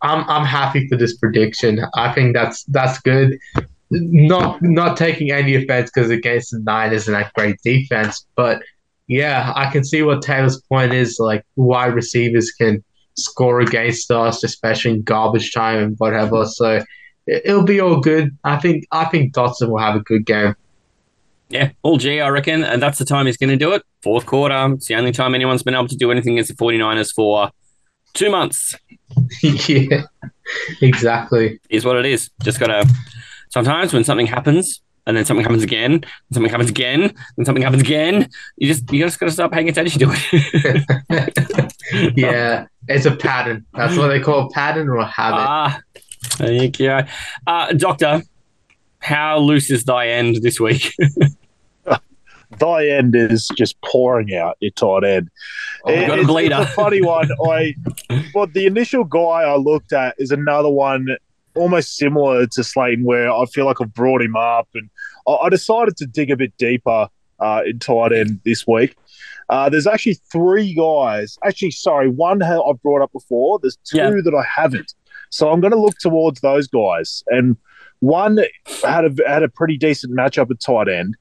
[0.02, 1.82] I'm I'm happy for this prediction.
[1.96, 3.38] I think that's that's good.
[3.90, 8.62] Not not taking any offense because against the Niners and that great defense, but
[9.08, 11.18] yeah, I can see what Taylor's point is.
[11.20, 12.84] Like wide receivers can
[13.16, 16.46] score against us, especially in garbage time and whatever.
[16.46, 16.84] So
[17.26, 18.38] it, it'll be all good.
[18.44, 20.56] I think I think Dotson will have a good game.
[21.50, 22.64] Yeah, all G, I reckon.
[22.64, 23.82] And that's the time he's going to do it.
[24.04, 24.74] Fourth quarter.
[24.74, 27.50] It's the only time anyone's been able to do anything against the 49ers for
[28.18, 28.76] two months.
[29.44, 30.04] yeah,
[30.82, 31.60] exactly.
[31.70, 32.30] Is what it is.
[32.44, 32.88] Just got to.
[33.50, 36.04] Sometimes when something happens, and then something happens again, and
[36.34, 39.70] something happens again, and something happens again, you just you just got to start paying
[39.70, 41.74] attention to it.
[42.18, 43.66] Yeah, it's a pattern.
[43.74, 45.38] That's what they call a pattern or a habit.
[45.40, 45.82] Ah,
[46.38, 47.00] there you.
[47.48, 48.24] Uh, doctor,
[49.00, 50.94] how loose is thy end this week?
[52.60, 55.30] thy end is just pouring out your tight end.
[55.86, 56.58] Oh, It- got a bleeder.
[56.62, 57.30] it's a funny one.
[57.50, 57.76] I,
[58.34, 61.08] but the initial guy I looked at is another one
[61.56, 64.90] almost similar to Slayton, where I feel like I've brought him up, and
[65.28, 67.08] I, I decided to dig a bit deeper
[67.40, 68.96] uh, in tight end this week.
[69.50, 71.38] Uh, there's actually three guys.
[71.44, 73.60] Actually, sorry, one I've brought up before.
[73.60, 74.10] There's two Yeah.
[74.12, 74.94] that I haven't.
[75.30, 77.58] So I'm going to look towards those guys, and
[78.00, 78.40] one
[78.84, 81.16] had a had a pretty decent matchup at tight end.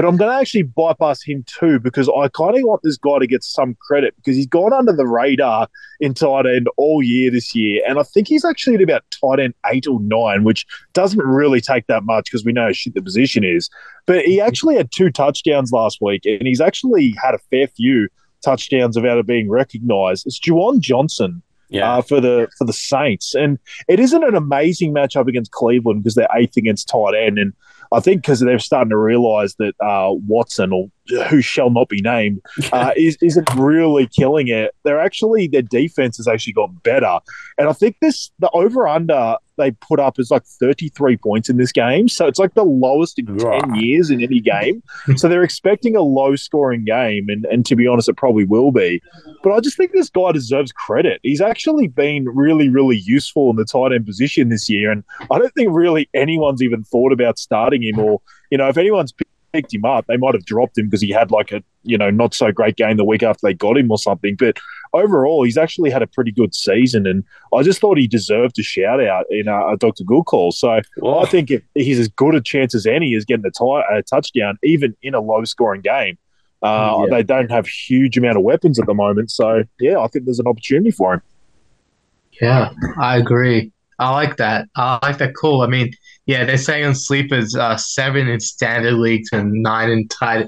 [0.00, 3.18] But I'm going to actually bypass him too because I kind of want this guy
[3.18, 5.68] to get some credit because he's gone under the radar
[6.00, 7.82] in tight end all year this year.
[7.86, 11.60] And I think he's actually at about tight end eight or nine, which doesn't really
[11.60, 13.68] take that much because we know how shit the position is.
[14.06, 18.08] But he actually had two touchdowns last week and he's actually had a fair few
[18.42, 20.26] touchdowns without it being recognised.
[20.26, 21.98] It's Juwan Johnson Yeah.
[21.98, 26.14] uh, for the for the Saints, and it isn't an amazing matchup against Cleveland because
[26.14, 27.52] they're eighth against tight end, and
[27.92, 30.90] I think because they're starting to realise that uh, Watson, or
[31.28, 32.40] who shall not be named,
[32.72, 34.74] uh, is, isn't really killing it.
[34.84, 37.18] They're actually their defense has actually got better,
[37.58, 41.48] and I think this the over under they put up is like thirty three points
[41.48, 44.82] in this game, so it's like the lowest in ten years in any game.
[45.16, 48.72] so they're expecting a low scoring game, and and to be honest, it probably will
[48.72, 49.00] be.
[49.42, 51.20] But I just think this guy deserves credit.
[51.22, 54.90] He's actually been really, really useful in the tight end position this year.
[54.90, 58.20] And I don't think really anyone's even thought about starting him or,
[58.50, 59.12] you know, if anyone's
[59.52, 62.10] picked him up, they might have dropped him because he had like a, you know,
[62.10, 64.36] not so great game the week after they got him or something.
[64.36, 64.58] But
[64.92, 67.06] overall, he's actually had a pretty good season.
[67.06, 70.04] And I just thought he deserved a shout out in uh, a Dr.
[70.04, 70.52] Good call.
[70.52, 73.98] So I think if he's as good a chance as any as getting a, tie,
[73.98, 76.18] a touchdown, even in a low scoring game.
[76.62, 77.16] Uh, Yeah.
[77.16, 80.40] They don't have huge amount of weapons at the moment, so yeah, I think there's
[80.40, 81.22] an opportunity for him.
[82.40, 83.72] Yeah, I agree.
[83.98, 84.68] I like that.
[84.76, 85.34] I like that.
[85.34, 85.62] Cool.
[85.62, 85.92] I mean,
[86.30, 90.46] yeah, they're saying on sleepers, uh, seven in standard leagues and nine in tight,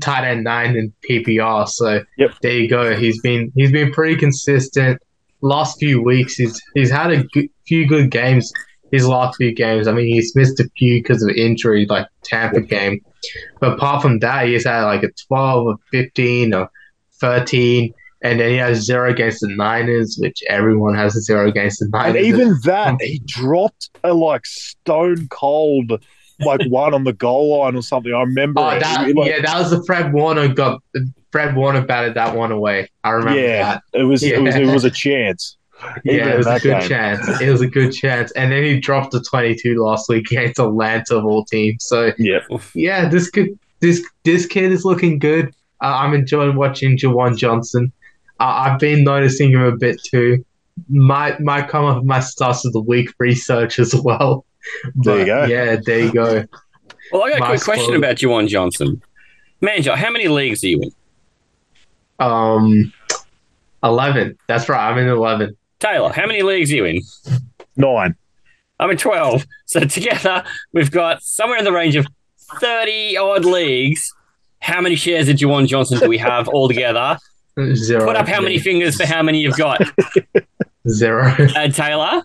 [0.00, 1.66] tight end, nine in PPR.
[1.66, 2.30] So Yep.
[2.42, 2.94] there you go.
[2.96, 5.00] He's been he's been pretty consistent.
[5.40, 7.24] Last few weeks, he's he's had a
[7.66, 8.52] few good games.
[8.92, 9.88] His last few games.
[9.88, 13.00] I mean, he's missed a few because of injury, like Tampa game.
[13.58, 16.68] But apart from that, he's had like a twelve, or fifteen, or
[17.20, 17.94] thirteen.
[18.22, 21.88] And then he has zero against the Niners, which everyone has a zero against the
[21.88, 22.16] Niners.
[22.16, 26.00] And even that, he dropped a like stone cold,
[26.40, 28.14] like one on the goal line or something.
[28.14, 28.60] I remember.
[28.60, 28.80] oh, it.
[28.80, 30.82] that, Like, yeah, that was the Fred Warner got.
[31.32, 32.90] Fred Warner batted that one away.
[33.02, 33.82] I remember yeah, that.
[33.94, 35.56] it was it was it was a chance.
[36.04, 36.88] Even Yeah, it was a good game.
[36.88, 37.40] chance.
[37.40, 38.30] It was a good chance.
[38.32, 41.84] And then he dropped the 22 last week against Atlanta of all teams.
[41.84, 42.40] So Yeah,
[42.74, 45.48] yeah, this could this this kid is looking good.
[45.82, 47.92] Uh, I'm enjoying watching Juwan Johnson.
[48.42, 50.44] Uh, I've been noticing him a bit too.
[50.88, 54.44] Might might come up with my starts of the week research as well.
[54.96, 55.44] There you go.
[55.44, 56.44] Yeah, there you go.
[57.12, 57.98] Well, I got a quick question quote.
[57.98, 59.00] about Juwan Johnson.
[59.60, 60.92] Manager, how many leagues are you in?
[62.18, 62.92] Um,
[63.84, 64.36] eleven.
[64.48, 64.90] That's right.
[64.90, 65.56] I'm in eleven.
[65.78, 67.00] Taylor, how many leagues are you in?
[67.76, 68.16] nine.
[68.78, 69.46] I'm in 12.
[69.66, 72.06] So together, we've got somewhere in the range of
[72.60, 74.12] 30 odd leagues.
[74.58, 77.18] How many shares of Juwan Johnson do we have altogether?
[77.74, 78.06] Zero.
[78.06, 79.80] Put up how many fingers for how many you've got.
[80.88, 81.30] Zero.
[81.54, 82.22] Uh, Taylor,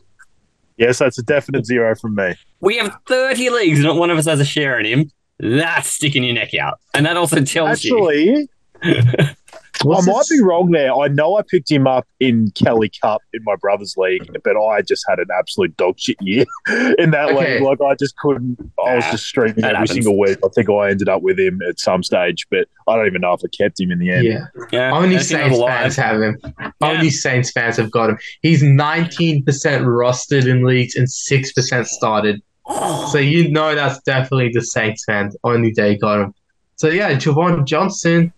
[0.77, 2.35] Yes, that's a definite zero from me.
[2.59, 5.11] we have 30 leagues, and not one of us has a share in him.
[5.39, 6.79] That's sticking your neck out.
[6.93, 7.97] And that also tells you.
[7.97, 8.49] Actually,
[9.83, 10.93] What's I might this- be wrong there.
[10.93, 14.81] I know I picked him up in Kelly Cup in my brother's league, but I
[14.81, 16.45] just had an absolute dog shit year
[16.97, 17.55] in that Okay.
[17.55, 17.63] league.
[17.63, 18.57] Like I just couldn't.
[18.85, 19.91] I was just streaming every happens.
[19.93, 20.37] single week.
[20.43, 23.33] I think I ended up with him at some stage, but I don't even know
[23.33, 24.25] if I kept him in the end.
[24.25, 24.45] Yeah.
[24.71, 26.37] Yeah, Only anything Saints fans have him.
[26.59, 26.71] Yeah.
[26.81, 28.17] Only Saints fans have got him.
[28.41, 32.41] He's 19% rostered in leagues and 6% started.
[32.65, 33.07] Oh.
[33.11, 35.35] So you know that's definitely the Saints fans.
[35.43, 36.33] Only they got him.
[36.75, 38.31] So yeah, Juwan Johnson,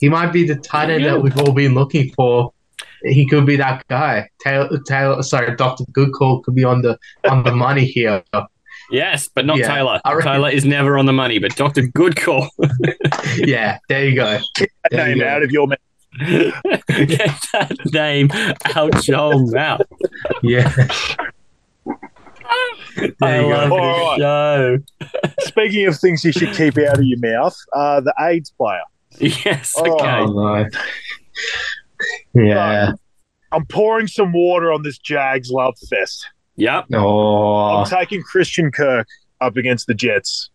[0.00, 2.52] he might be the tight end that we've all been looking for.
[3.02, 4.28] He could be that guy.
[4.42, 8.22] Taylor, Taylor sorry, Doctor Goodcall could be on the on the money here.
[8.90, 10.00] Yes, but not Yeah, Taylor.
[10.06, 11.82] Reckon- Taylor is never on the money, but Dr.
[11.82, 12.48] Goodcall.
[13.38, 14.38] yeah, there you go.
[14.58, 15.28] That There name you go.
[15.28, 15.78] out of your mouth.
[16.18, 18.30] Get that name
[18.74, 19.80] out your mouth.
[20.42, 20.72] Yeah.
[23.20, 23.76] I you love go.
[23.78, 24.78] All this show.
[25.40, 28.80] Speaking of things you should keep out of your mouth, uh, the AIDS player.
[29.44, 30.18] Yes, Oh, okay.
[30.20, 30.26] Oh,
[30.64, 30.68] no.
[32.34, 32.92] Yeah.
[33.52, 36.26] I'm pouring some water on this Jags love fest.
[36.56, 36.86] Yep.
[36.94, 39.06] Oh, I'm taking Christian Kirk
[39.40, 40.50] up against the Jets.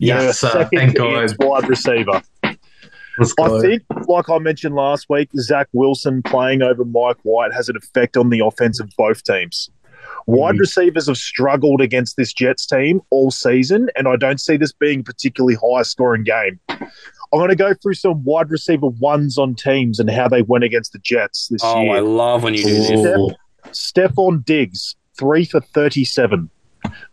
[0.00, 0.50] yes, The sir.
[0.52, 1.36] second Thank tier God.
[1.38, 2.22] wide receiver.
[2.42, 7.76] I think, like I mentioned last week, Zach Wilson playing over Mike White has an
[7.76, 9.70] effect on the offense of both teams.
[10.26, 10.60] Wide Mhm.
[10.60, 15.00] receivers have struggled against this Jets team all season, and I don't see this being
[15.00, 16.58] a particularly high scoring game.
[16.70, 20.62] I'm going to go through some wide receiver ones on teams and how they went
[20.64, 21.90] against the Jets this Oh, year.
[21.92, 22.90] Oh, I love when you do this.
[22.90, 23.30] Ooh.
[23.72, 26.48] Stefon Diggs, three for 37.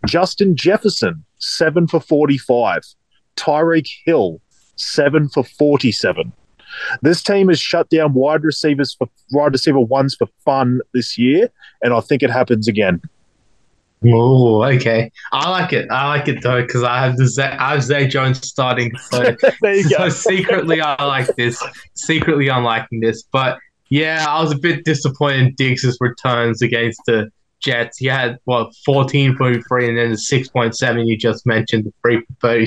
[0.05, 2.83] Justin Jefferson, seven for 45.
[3.35, 4.41] Tyreek Hill,
[4.75, 6.33] seven for 47.
[7.01, 11.49] This team has shut down wide receivers for wide receiver ones for fun this year,
[11.81, 13.01] and I think it happens again.
[14.03, 15.11] Ooh, okay.
[15.31, 15.87] I like it.
[15.91, 18.95] I like it though because I have the Zay, I have Zay Jones starting.
[18.97, 21.63] So, There you so secretly I like this.
[21.93, 23.23] Secretly I'm liking this.
[23.31, 27.29] But yeah, I was a bit disappointed in Diggs' returns against the
[27.61, 27.97] Jets.
[27.97, 32.65] He had what 14.3 and then the 6.7 you just mentioned, the 3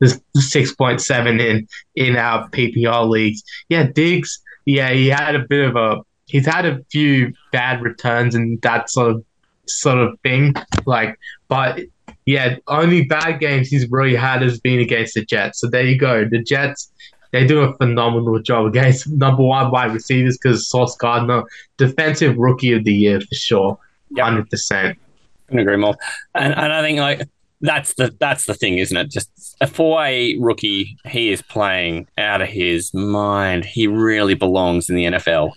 [0.00, 3.42] for 37, the 6.7 in in our PPR leagues.
[3.68, 4.40] Yeah, Diggs.
[4.66, 6.02] Yeah, he had a bit of a.
[6.26, 9.24] He's had a few bad returns and that sort of
[9.66, 10.54] sort of thing.
[10.86, 11.80] Like, but
[12.26, 15.60] yeah, only bad games he's really had has been against the Jets.
[15.60, 16.24] So there you go.
[16.24, 16.92] The Jets,
[17.32, 21.42] they do a phenomenal job against number one wide receivers because Sauce Gardner,
[21.76, 23.78] defensive rookie of the year for sure,
[24.18, 24.98] hundred percent.
[25.46, 25.96] couldn't agree more.
[26.34, 27.28] And and I think like
[27.60, 29.10] that's the that's the thing, isn't it?
[29.10, 33.64] Just a four A rookie, he is playing out of his mind.
[33.64, 35.52] He really belongs in the NFL,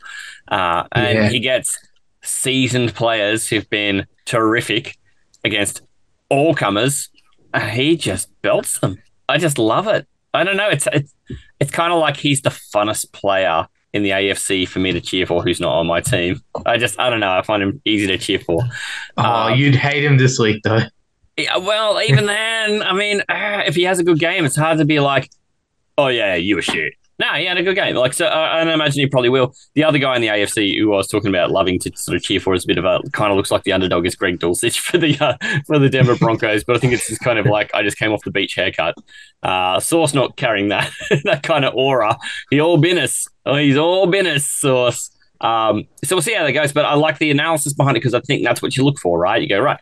[0.49, 1.29] uh, and Yeah.
[1.29, 1.77] he gets
[2.21, 4.97] seasoned players who've been terrific
[5.43, 5.81] against
[6.29, 7.09] all comers.
[7.53, 8.97] And he just belts them.
[9.29, 10.07] I just love it.
[10.33, 10.69] I don't know.
[10.69, 11.13] It's it's
[11.59, 15.27] it's kind of like he's the funnest player in the AFC for me to cheer
[15.27, 15.43] for.
[15.43, 16.41] Who's not on my team?
[16.65, 17.31] I just I don't know.
[17.31, 18.63] I find him easy to cheer for.
[19.17, 20.79] Oh, Um, you'd hate him this week though.
[21.37, 24.77] Yeah, well, even then, I mean, uh, if he has a good game, it's hard
[24.77, 25.29] to be like,
[25.97, 26.93] oh yeah, you were shit.
[27.19, 27.95] No, he had a good game.
[27.95, 29.53] Like, so uh, I imagine he probably will.
[29.75, 32.23] The other guy in the AFC who I was talking about loving to sort of
[32.23, 34.39] cheer for is a bit of a kind of looks like the underdog is Greg
[34.39, 37.45] Dulcich for the uh, for the Denver Broncos, but I think it's just kind of
[37.45, 38.95] like I just came off the beach haircut.
[39.43, 40.91] Uh, Sauce not carrying that
[41.23, 42.17] that kind of aura.
[42.49, 43.27] He all business.
[43.45, 44.47] Oh, he's all business.
[44.47, 45.11] Sauce.
[45.39, 46.73] Um, so we'll see how that goes.
[46.73, 49.19] But I like the analysis behind it because I think that's what you look for,
[49.19, 49.41] right?
[49.41, 49.79] You go right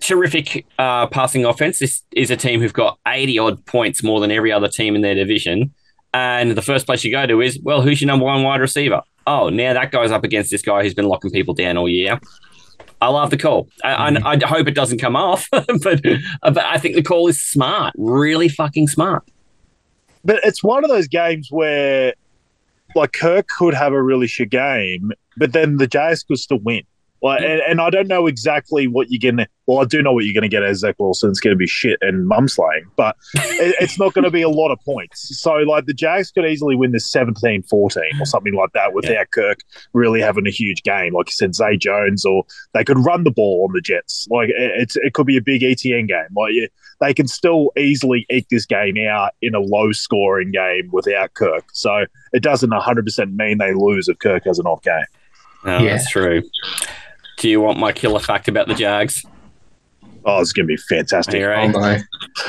[0.00, 1.78] terrific uh, passing offense.
[1.78, 5.02] This is a team who've got 80 odd points more than every other team in
[5.02, 5.72] their division.
[6.12, 9.02] And the first place you go to is, well, who's your number one wide receiver?
[9.26, 12.18] Oh, now that guy's up against this guy who's been locking people down all year.
[13.00, 13.68] I love the call.
[13.84, 16.02] I, I, I hope it doesn't come off, but,
[16.42, 19.24] but I think the call is smart, really fucking smart.
[20.24, 22.12] But it's one of those games where,
[22.94, 26.82] like, Kirk could have a really shit game, but then the Jags could still win.
[27.22, 29.48] Like, and, and I don't know exactly what you're going to.
[29.66, 31.30] Well, I do know what you're going to get as Zach Wilson.
[31.30, 34.42] It's going to be shit and mum slaying, but it, it's not going to be
[34.42, 35.38] a lot of points.
[35.38, 39.30] So, like, the Jags could easily win this 17 14 or something like that without
[39.30, 39.58] Kirk
[39.92, 41.12] really having a huge game.
[41.14, 44.26] Like you said, Zay Jones, or they could run the ball on the Jets.
[44.30, 46.28] Like, it, it's, it could be a big ETN game.
[46.34, 46.66] Like, yeah,
[47.00, 51.66] they can still easily eke this game out in a low scoring game without Kirk.
[51.74, 55.04] So, it doesn't 100% mean they lose if Kirk has an off game.
[55.64, 55.96] Oh, Yeah.
[55.96, 56.42] That's true.
[57.40, 59.24] Do you want my killer fact about the Jags?
[60.26, 61.36] Oh, it's going to be fantastic.
[61.36, 61.72] Are you Oh ready?
[61.72, 61.96] no.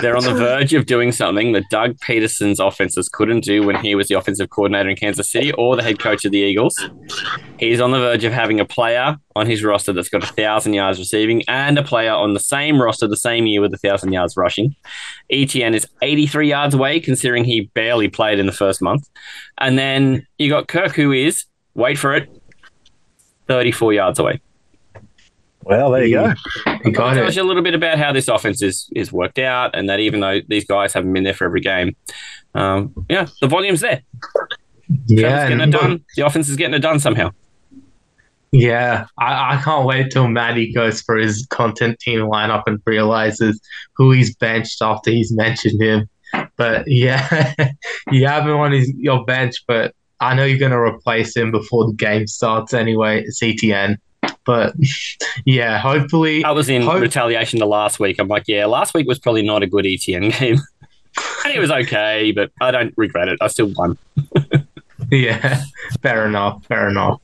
[0.01, 3.95] They're on the verge of doing something that Doug Pederson's offenses couldn't do when he
[3.95, 6.75] was the offensive coordinator in Kansas City or the head coach of the Eagles.
[7.58, 10.73] He's on the verge of having a player on his roster that's got a thousand
[10.73, 14.12] yards receiving and a player on the same roster the same year with a thousand
[14.12, 14.75] yards rushing.
[15.32, 19.08] ETN is 83 yards away, considering he barely played in the first month.
[19.60, 22.27] And then you got Kirk, who is, wait for it,
[23.47, 24.41] 34 yards away.
[25.63, 26.34] Well, there you go.
[26.84, 29.39] You got It tells you a little bit about how this offense is is worked
[29.39, 31.95] out, and that even though these guys haven't been there for every game,
[32.56, 34.02] um, yeah, the volume's there.
[35.08, 36.06] Yeah, getting it and- done.
[36.15, 37.32] The offense is getting it done somehow.
[38.52, 43.62] Yeah, I, I can't wait till Matty goes for his content team lineup and realizes
[43.95, 46.10] who he's benched after he's mentioned him.
[46.58, 47.54] But yeah,
[48.12, 51.52] you have him on his your bench, but I know you're going to replace him
[51.52, 53.24] before the game starts anyway.
[53.24, 53.97] It's ETN.
[54.45, 54.73] But
[55.45, 58.17] yeah, hopefully, I was in Hope- retaliation to last week.
[58.19, 60.58] I'm like, yeah, last week was probably not a good ETN game.
[61.45, 63.38] and it was okay, but I don't regret it.
[63.41, 63.97] I still won.
[65.11, 65.63] yeah,
[66.01, 67.22] fair enough, fair enough.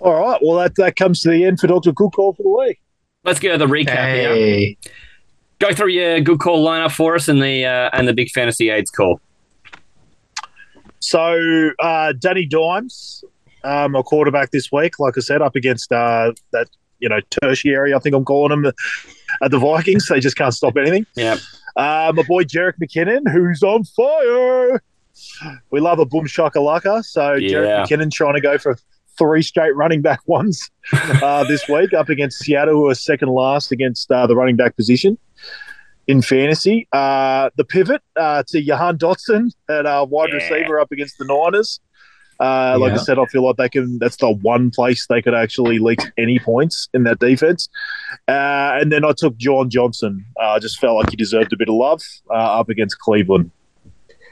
[0.00, 0.40] All right.
[0.42, 1.92] Well, that, that comes to the end for Dr.
[1.92, 2.80] Good Call for the week.
[3.24, 4.74] Let's go to the recap here.
[5.58, 8.70] Go through your good call lineup for us and the uh, and the big fantasy
[8.70, 9.20] aids call.
[11.00, 13.24] So, uh, Danny Dimes,
[13.64, 16.68] um, a quarterback this week, like I said, up against uh, that,
[17.00, 18.72] you know, tertiary, I think I'm calling them,
[19.42, 20.08] at the Vikings.
[20.08, 21.06] They just can't stop anything.
[21.16, 21.38] Yep.
[21.76, 24.82] Uh, my boy Jerick McKinnon, who's on fire.
[25.70, 27.04] We love a boom shakalaka.
[27.04, 27.48] So, Yeah.
[27.50, 28.76] Jerick McKinnon trying to go for
[29.18, 33.72] three straight running back ones uh, this week up against Seattle, who are second last
[33.72, 35.18] against uh, the running back position
[36.06, 36.88] in fantasy.
[36.92, 40.36] Uh, the pivot uh, to Jahan Dotson at uh, wide Yeah.
[40.36, 41.80] receiver up against the Niners.
[42.40, 43.98] Uh, Like I said, I feel like they can.
[43.98, 47.68] That's the one place they could actually leak any points in that defense.
[48.28, 50.24] Uh, and then I took Juwan Johnson.
[50.40, 53.50] Uh, I just felt like he deserved a bit of love uh, up against Cleveland.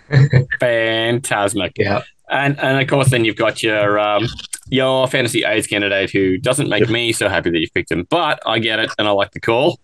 [0.60, 1.72] Fantastic.
[1.76, 2.02] Yeah.
[2.28, 4.26] And and of course, then you've got your um,
[4.68, 8.40] your fantasy AIDS candidate who doesn't make me so happy that you've picked him, but
[8.46, 9.78] I get it and I like the call.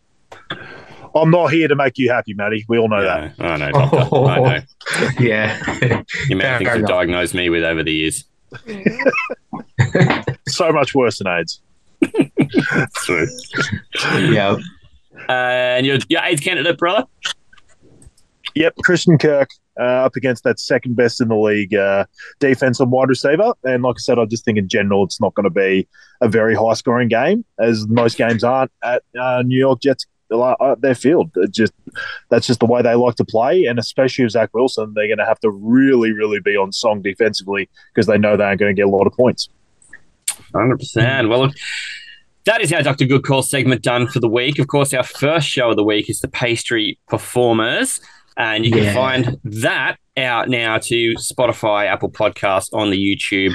[1.14, 2.64] I'm not here to make you happy, Matty.
[2.68, 3.34] We all know that.
[3.38, 3.96] I know, doctor.
[3.96, 4.60] I know.
[5.20, 6.02] Yeah.
[6.28, 8.24] You may Fair have things you've diagnosed me with over the years.
[10.48, 11.62] So much worse than AIDS.
[12.96, 13.26] True.
[14.18, 14.56] yeah.
[15.28, 17.06] And your your AIDS candidate, brother.
[18.54, 19.48] Yep, Christian Kirk
[19.80, 22.04] uh, up against that second best in the league uh,
[22.38, 23.54] defense and wide receiver.
[23.64, 25.88] And like I said, I just think in general it's not going to be
[26.20, 30.06] a very high scoring game, as most games aren't at uh, New York Jets.
[30.40, 31.72] Uh, Their field, It just
[32.30, 35.18] that's just the way they like to play, and especially with Zach Wilson, they're going
[35.18, 38.74] to have to really, really be on song defensively because they know they aren't going
[38.74, 39.48] to get a lot of points.
[40.54, 41.28] Hundred percent.
[41.28, 41.54] Well, look,
[42.44, 44.58] that is our Doctor Good Call segment done for the week.
[44.58, 48.00] Of course, our first show of the week is the Pastry Performers,
[48.36, 48.94] and you can Yeah.
[48.94, 53.54] find that out now to Spotify, Apple Podcasts, on the YouTube,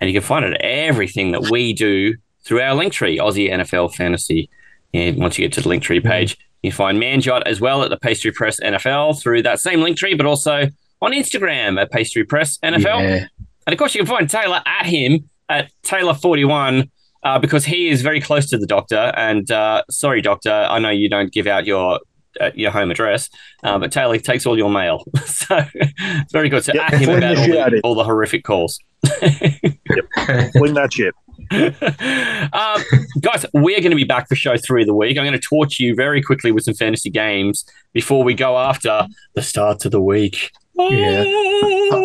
[0.00, 3.94] and you can find it everything that we do through our link tree, Aussie NFL
[3.94, 4.48] Fantasy.
[4.92, 7.90] And once you get to the link tree page, you find Manjot as well at
[7.90, 10.68] the Pastry Press NFL through that same link tree, but also
[11.00, 13.02] on Instagram at Pastry Press NFL.
[13.02, 13.26] Yeah.
[13.66, 16.90] And of course, you can find Taylor at him at Taylor41
[17.22, 19.12] uh, because he is very close to the doctor.
[19.16, 22.00] And uh, sorry, doctor, I know you don't give out your
[22.40, 23.28] uh, your home address,
[23.64, 25.04] uh, but Taylor takes all your mail.
[25.26, 26.64] so it's very good.
[26.64, 28.78] So Yep, at him about all shit out of the, all the horrific calls.
[29.04, 31.14] Fling that shit.
[31.52, 32.82] um,
[33.20, 35.18] guys, we're going to be back for show three of the week.
[35.18, 39.06] I'm going to torch you very quickly with some fantasy games before we go after
[39.34, 40.50] the start of the week.
[40.78, 41.24] Yeah.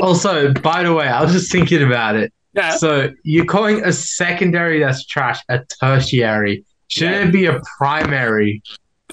[0.02, 2.34] Also, by the way, I was just thinking about it.
[2.54, 2.76] Yeah.
[2.78, 6.66] So you're calling a secondary that's trash a tertiary.
[6.88, 7.28] Shouldn't Yeah.
[7.28, 8.64] it be a primary?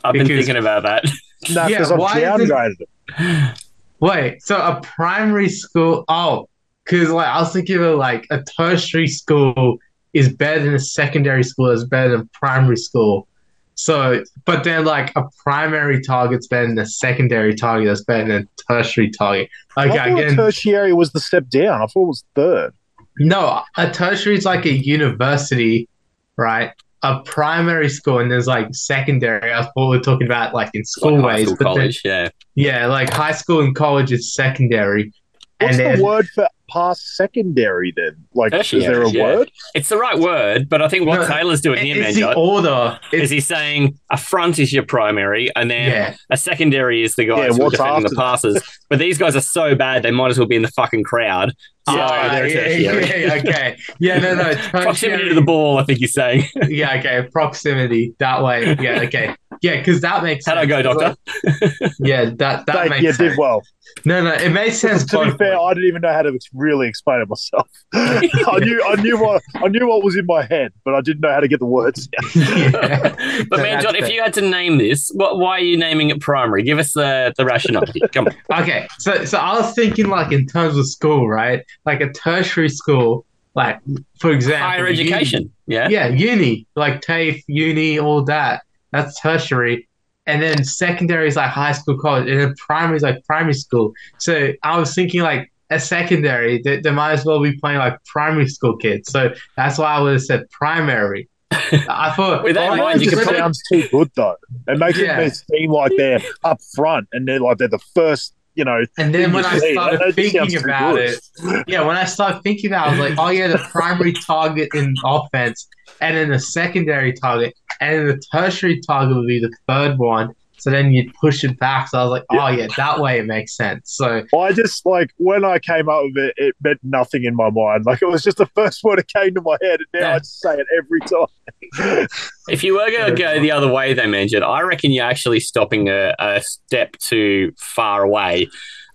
[0.04, 1.04] I've been thinking about that.
[1.50, 2.74] No, Yeah, because I've why is downgraded
[3.18, 3.58] it.
[3.98, 6.04] Wait, so a primary school?
[6.06, 6.48] Oh,
[6.84, 9.78] because like I was thinking of like a tertiary school
[10.12, 13.26] is better than a secondary school is better than primary school.
[13.74, 18.42] So, but then like a primary target's better than a secondary target that's better than
[18.42, 19.48] a tertiary target.
[19.76, 21.80] I Okay, thought again, tertiary was the step down.
[21.82, 22.74] I thought it was third.
[23.18, 25.88] no, a tertiary is like a university,
[26.36, 26.72] right?
[27.02, 29.52] A primary school and there's like secondary.
[29.52, 31.46] I thought we're talking about, like in school Like high ways.
[31.50, 32.28] school, but then- yeah.
[32.54, 35.12] yeah, like high school and college is secondary.
[35.58, 38.16] What's and the then, word for past secondary then?
[38.34, 39.22] Like, is there a yeah.
[39.22, 39.50] word?
[39.74, 42.36] It's the right word, but I think what No, Taylor's doing here, it's the Manjot,
[42.36, 43.00] order.
[43.12, 47.14] is It's, he's saying a front is your primary, and then yeah, a secondary is
[47.16, 48.62] the guys Yeah, who are defending the passes.
[48.88, 51.52] but these guys are so bad, they might as well be in the fucking crowd.
[51.88, 52.46] So Ah, they're
[52.78, 53.76] yeah, yeah, okay.
[53.98, 54.54] Yeah, no, no.
[54.70, 56.44] Proximity to the ball, I think you're saying.
[56.68, 57.28] Yeah, okay.
[57.32, 58.76] Proximity that way.
[58.80, 59.34] Yeah, okay.
[59.62, 61.16] Yeah, because that makes How'd I go, Doctor?
[61.98, 63.30] Yeah, that that Thank makes you, sense.
[63.30, 63.62] did well.
[64.04, 65.04] No, no, it makes sense.
[65.06, 65.66] to be both fair, ways.
[65.70, 67.68] I didn't even know how to really explain it myself.
[67.92, 71.20] I knew, I knew what, I knew what was in my head, but I didn't
[71.20, 73.14] know how to get the words yeah.
[73.50, 76.10] But So John, that's if you had to name this, what, why are you naming
[76.10, 76.62] it primary?
[76.62, 77.84] Give us the, the rationale.
[78.12, 78.62] Come on.
[78.62, 81.64] Okay, so so I was thinking like in terms of school, right?
[81.84, 83.24] Like a tertiary school,
[83.54, 83.80] like
[84.18, 85.52] for example, Higher uni- education.
[85.66, 85.88] Yeah.
[85.88, 88.62] yeah, uni, like TAFE, uni, all that.
[88.92, 89.88] That's tertiary.
[90.26, 93.92] And then secondary is like high school, college, and then primary is like primary school.
[94.18, 98.02] So I was thinking like a secondary, they, they might as well be playing like
[98.04, 99.10] primary school kids.
[99.10, 101.28] So that's why I would have said primary.
[101.50, 104.36] I thought With that in mind, you It could just probably- sounds too good though.
[104.68, 105.18] It makes Yeah.
[105.20, 108.34] it seem like they're up front and they're like they're the first.
[108.54, 111.18] You know, and then when I started thinking about it,
[111.66, 114.68] yeah, when I started thinking about it, I was like, oh yeah, the primary target
[114.74, 115.66] in offense,
[116.02, 120.34] and then the secondary target, and then the tertiary target would be the third one.
[120.62, 121.88] So then you'd push it back.
[121.88, 123.92] So I was like, oh yeah, that way it makes sense.
[123.94, 127.50] So I just like when I came up with it, it meant nothing in my
[127.50, 127.84] mind.
[127.84, 130.14] Like it was just the first word that came to my head, and now Yeah.
[130.14, 132.06] I just say it every time.
[132.48, 135.40] If you were going to go the other way, they mentioned, I reckon you're actually
[135.40, 138.48] stopping a, a step too far away.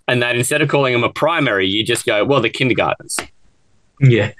[0.06, 3.18] And that instead of calling them a primary, you just go, well, the kindergartens.
[4.00, 4.32] yeah,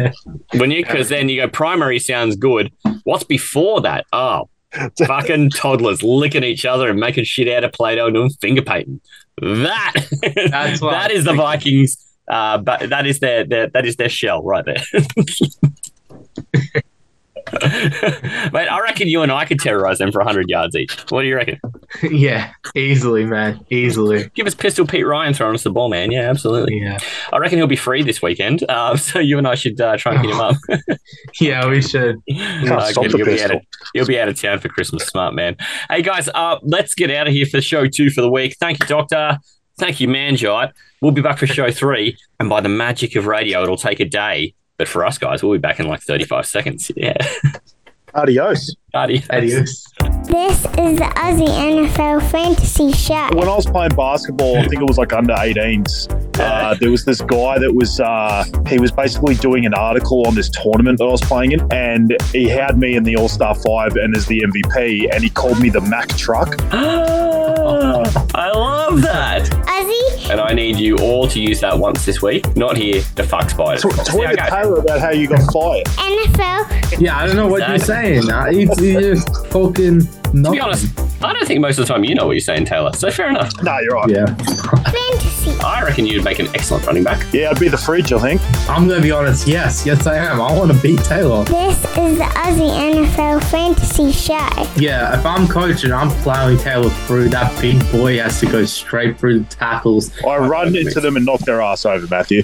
[0.55, 2.72] When you, because then you go, primary sounds good.
[3.05, 4.07] What's before that?
[4.14, 4.49] Oh,
[5.07, 9.01] fucking toddlers licking each other and making shit out of Play-Doh and doing finger painting.
[9.41, 9.93] That,
[10.51, 11.35] That's what that I is the.
[11.35, 12.05] Vikings.
[12.29, 14.83] Uh, but that is their, their that is their shell right there.
[18.53, 20.96] Mate, I reckon you and I could terrorize them for 100 yards each.
[21.11, 21.59] What do you reckon?
[22.11, 24.30] yeah, easily, man, easily.
[24.34, 26.11] Give us Pistol Pete Ryan throwing us the ball, man.
[26.11, 26.80] Yeah, absolutely.
[26.80, 26.99] Yeah,
[27.32, 28.64] I reckon he'll be free this weekend.
[28.68, 30.57] Uh, so you and I should uh, try and hit him up.
[31.40, 32.16] yeah, we should.
[32.28, 33.57] Can't Uh, stop good, the he'll, be out pistol.
[33.57, 33.62] of,
[33.94, 35.57] he'll be out of town for Christmas, smart man.
[35.90, 38.57] Hey guys, uh, let's get out of here for show two for the week.
[38.61, 39.38] Thank you, Doctor.
[39.78, 40.72] Thank you, Manjot.
[41.01, 44.05] We'll be back for show three, and by the magic of radio, it'll take a
[44.05, 44.55] day.
[44.79, 46.91] But for us guys, we'll be back in like 35 seconds.
[46.97, 47.16] Yeah.
[48.14, 48.74] Adios.
[48.95, 49.26] Adios.
[49.31, 49.85] Adios.
[50.24, 53.29] This is the Aussie NFL Fantasy Show.
[53.35, 56.41] When I was playing basketball, I think it was like under 18s.
[56.41, 60.35] Uh, there was this guy that was uh, he was basically doing an article on
[60.35, 63.55] this tournament that I was playing in, and he had me in the All Star
[63.55, 66.57] Five and as the MVP, and he called me the Mack Truck.
[68.35, 69.45] I love that.
[69.45, 72.57] Aussie, And I need you all to use that once this week.
[72.57, 73.83] Not here, the fuck spiders.
[73.83, 74.49] Talk See how to it goes.
[74.49, 75.87] Taylor about how you got fired.
[75.87, 78.25] NFL, Yeah, I don't know what you're saying.
[78.27, 82.14] It's, you're just talking To be honest, I don't think most of the time you
[82.14, 82.93] know what you're saying, Taylor.
[82.93, 83.51] So fair enough.
[83.62, 84.09] No, you're right.
[84.09, 85.59] Yeah, Fantasy.
[85.61, 87.26] I reckon you'd make an excellent running back.
[87.33, 88.41] Yeah, I'd be the fridge, I think.
[88.68, 89.47] I'm gonna be honest.
[89.49, 90.41] Yes, yes, I am.
[90.41, 91.45] I want to beat Taylor.
[91.45, 94.49] This is the Aussie NFL Fantasy Show.
[94.76, 97.31] Yeah, if I'm coaching, I'm plowing Taylor through.
[97.31, 100.11] That big boy has to go straight through the tackles.
[100.24, 102.43] I run into them and knock their ass over, Matthew.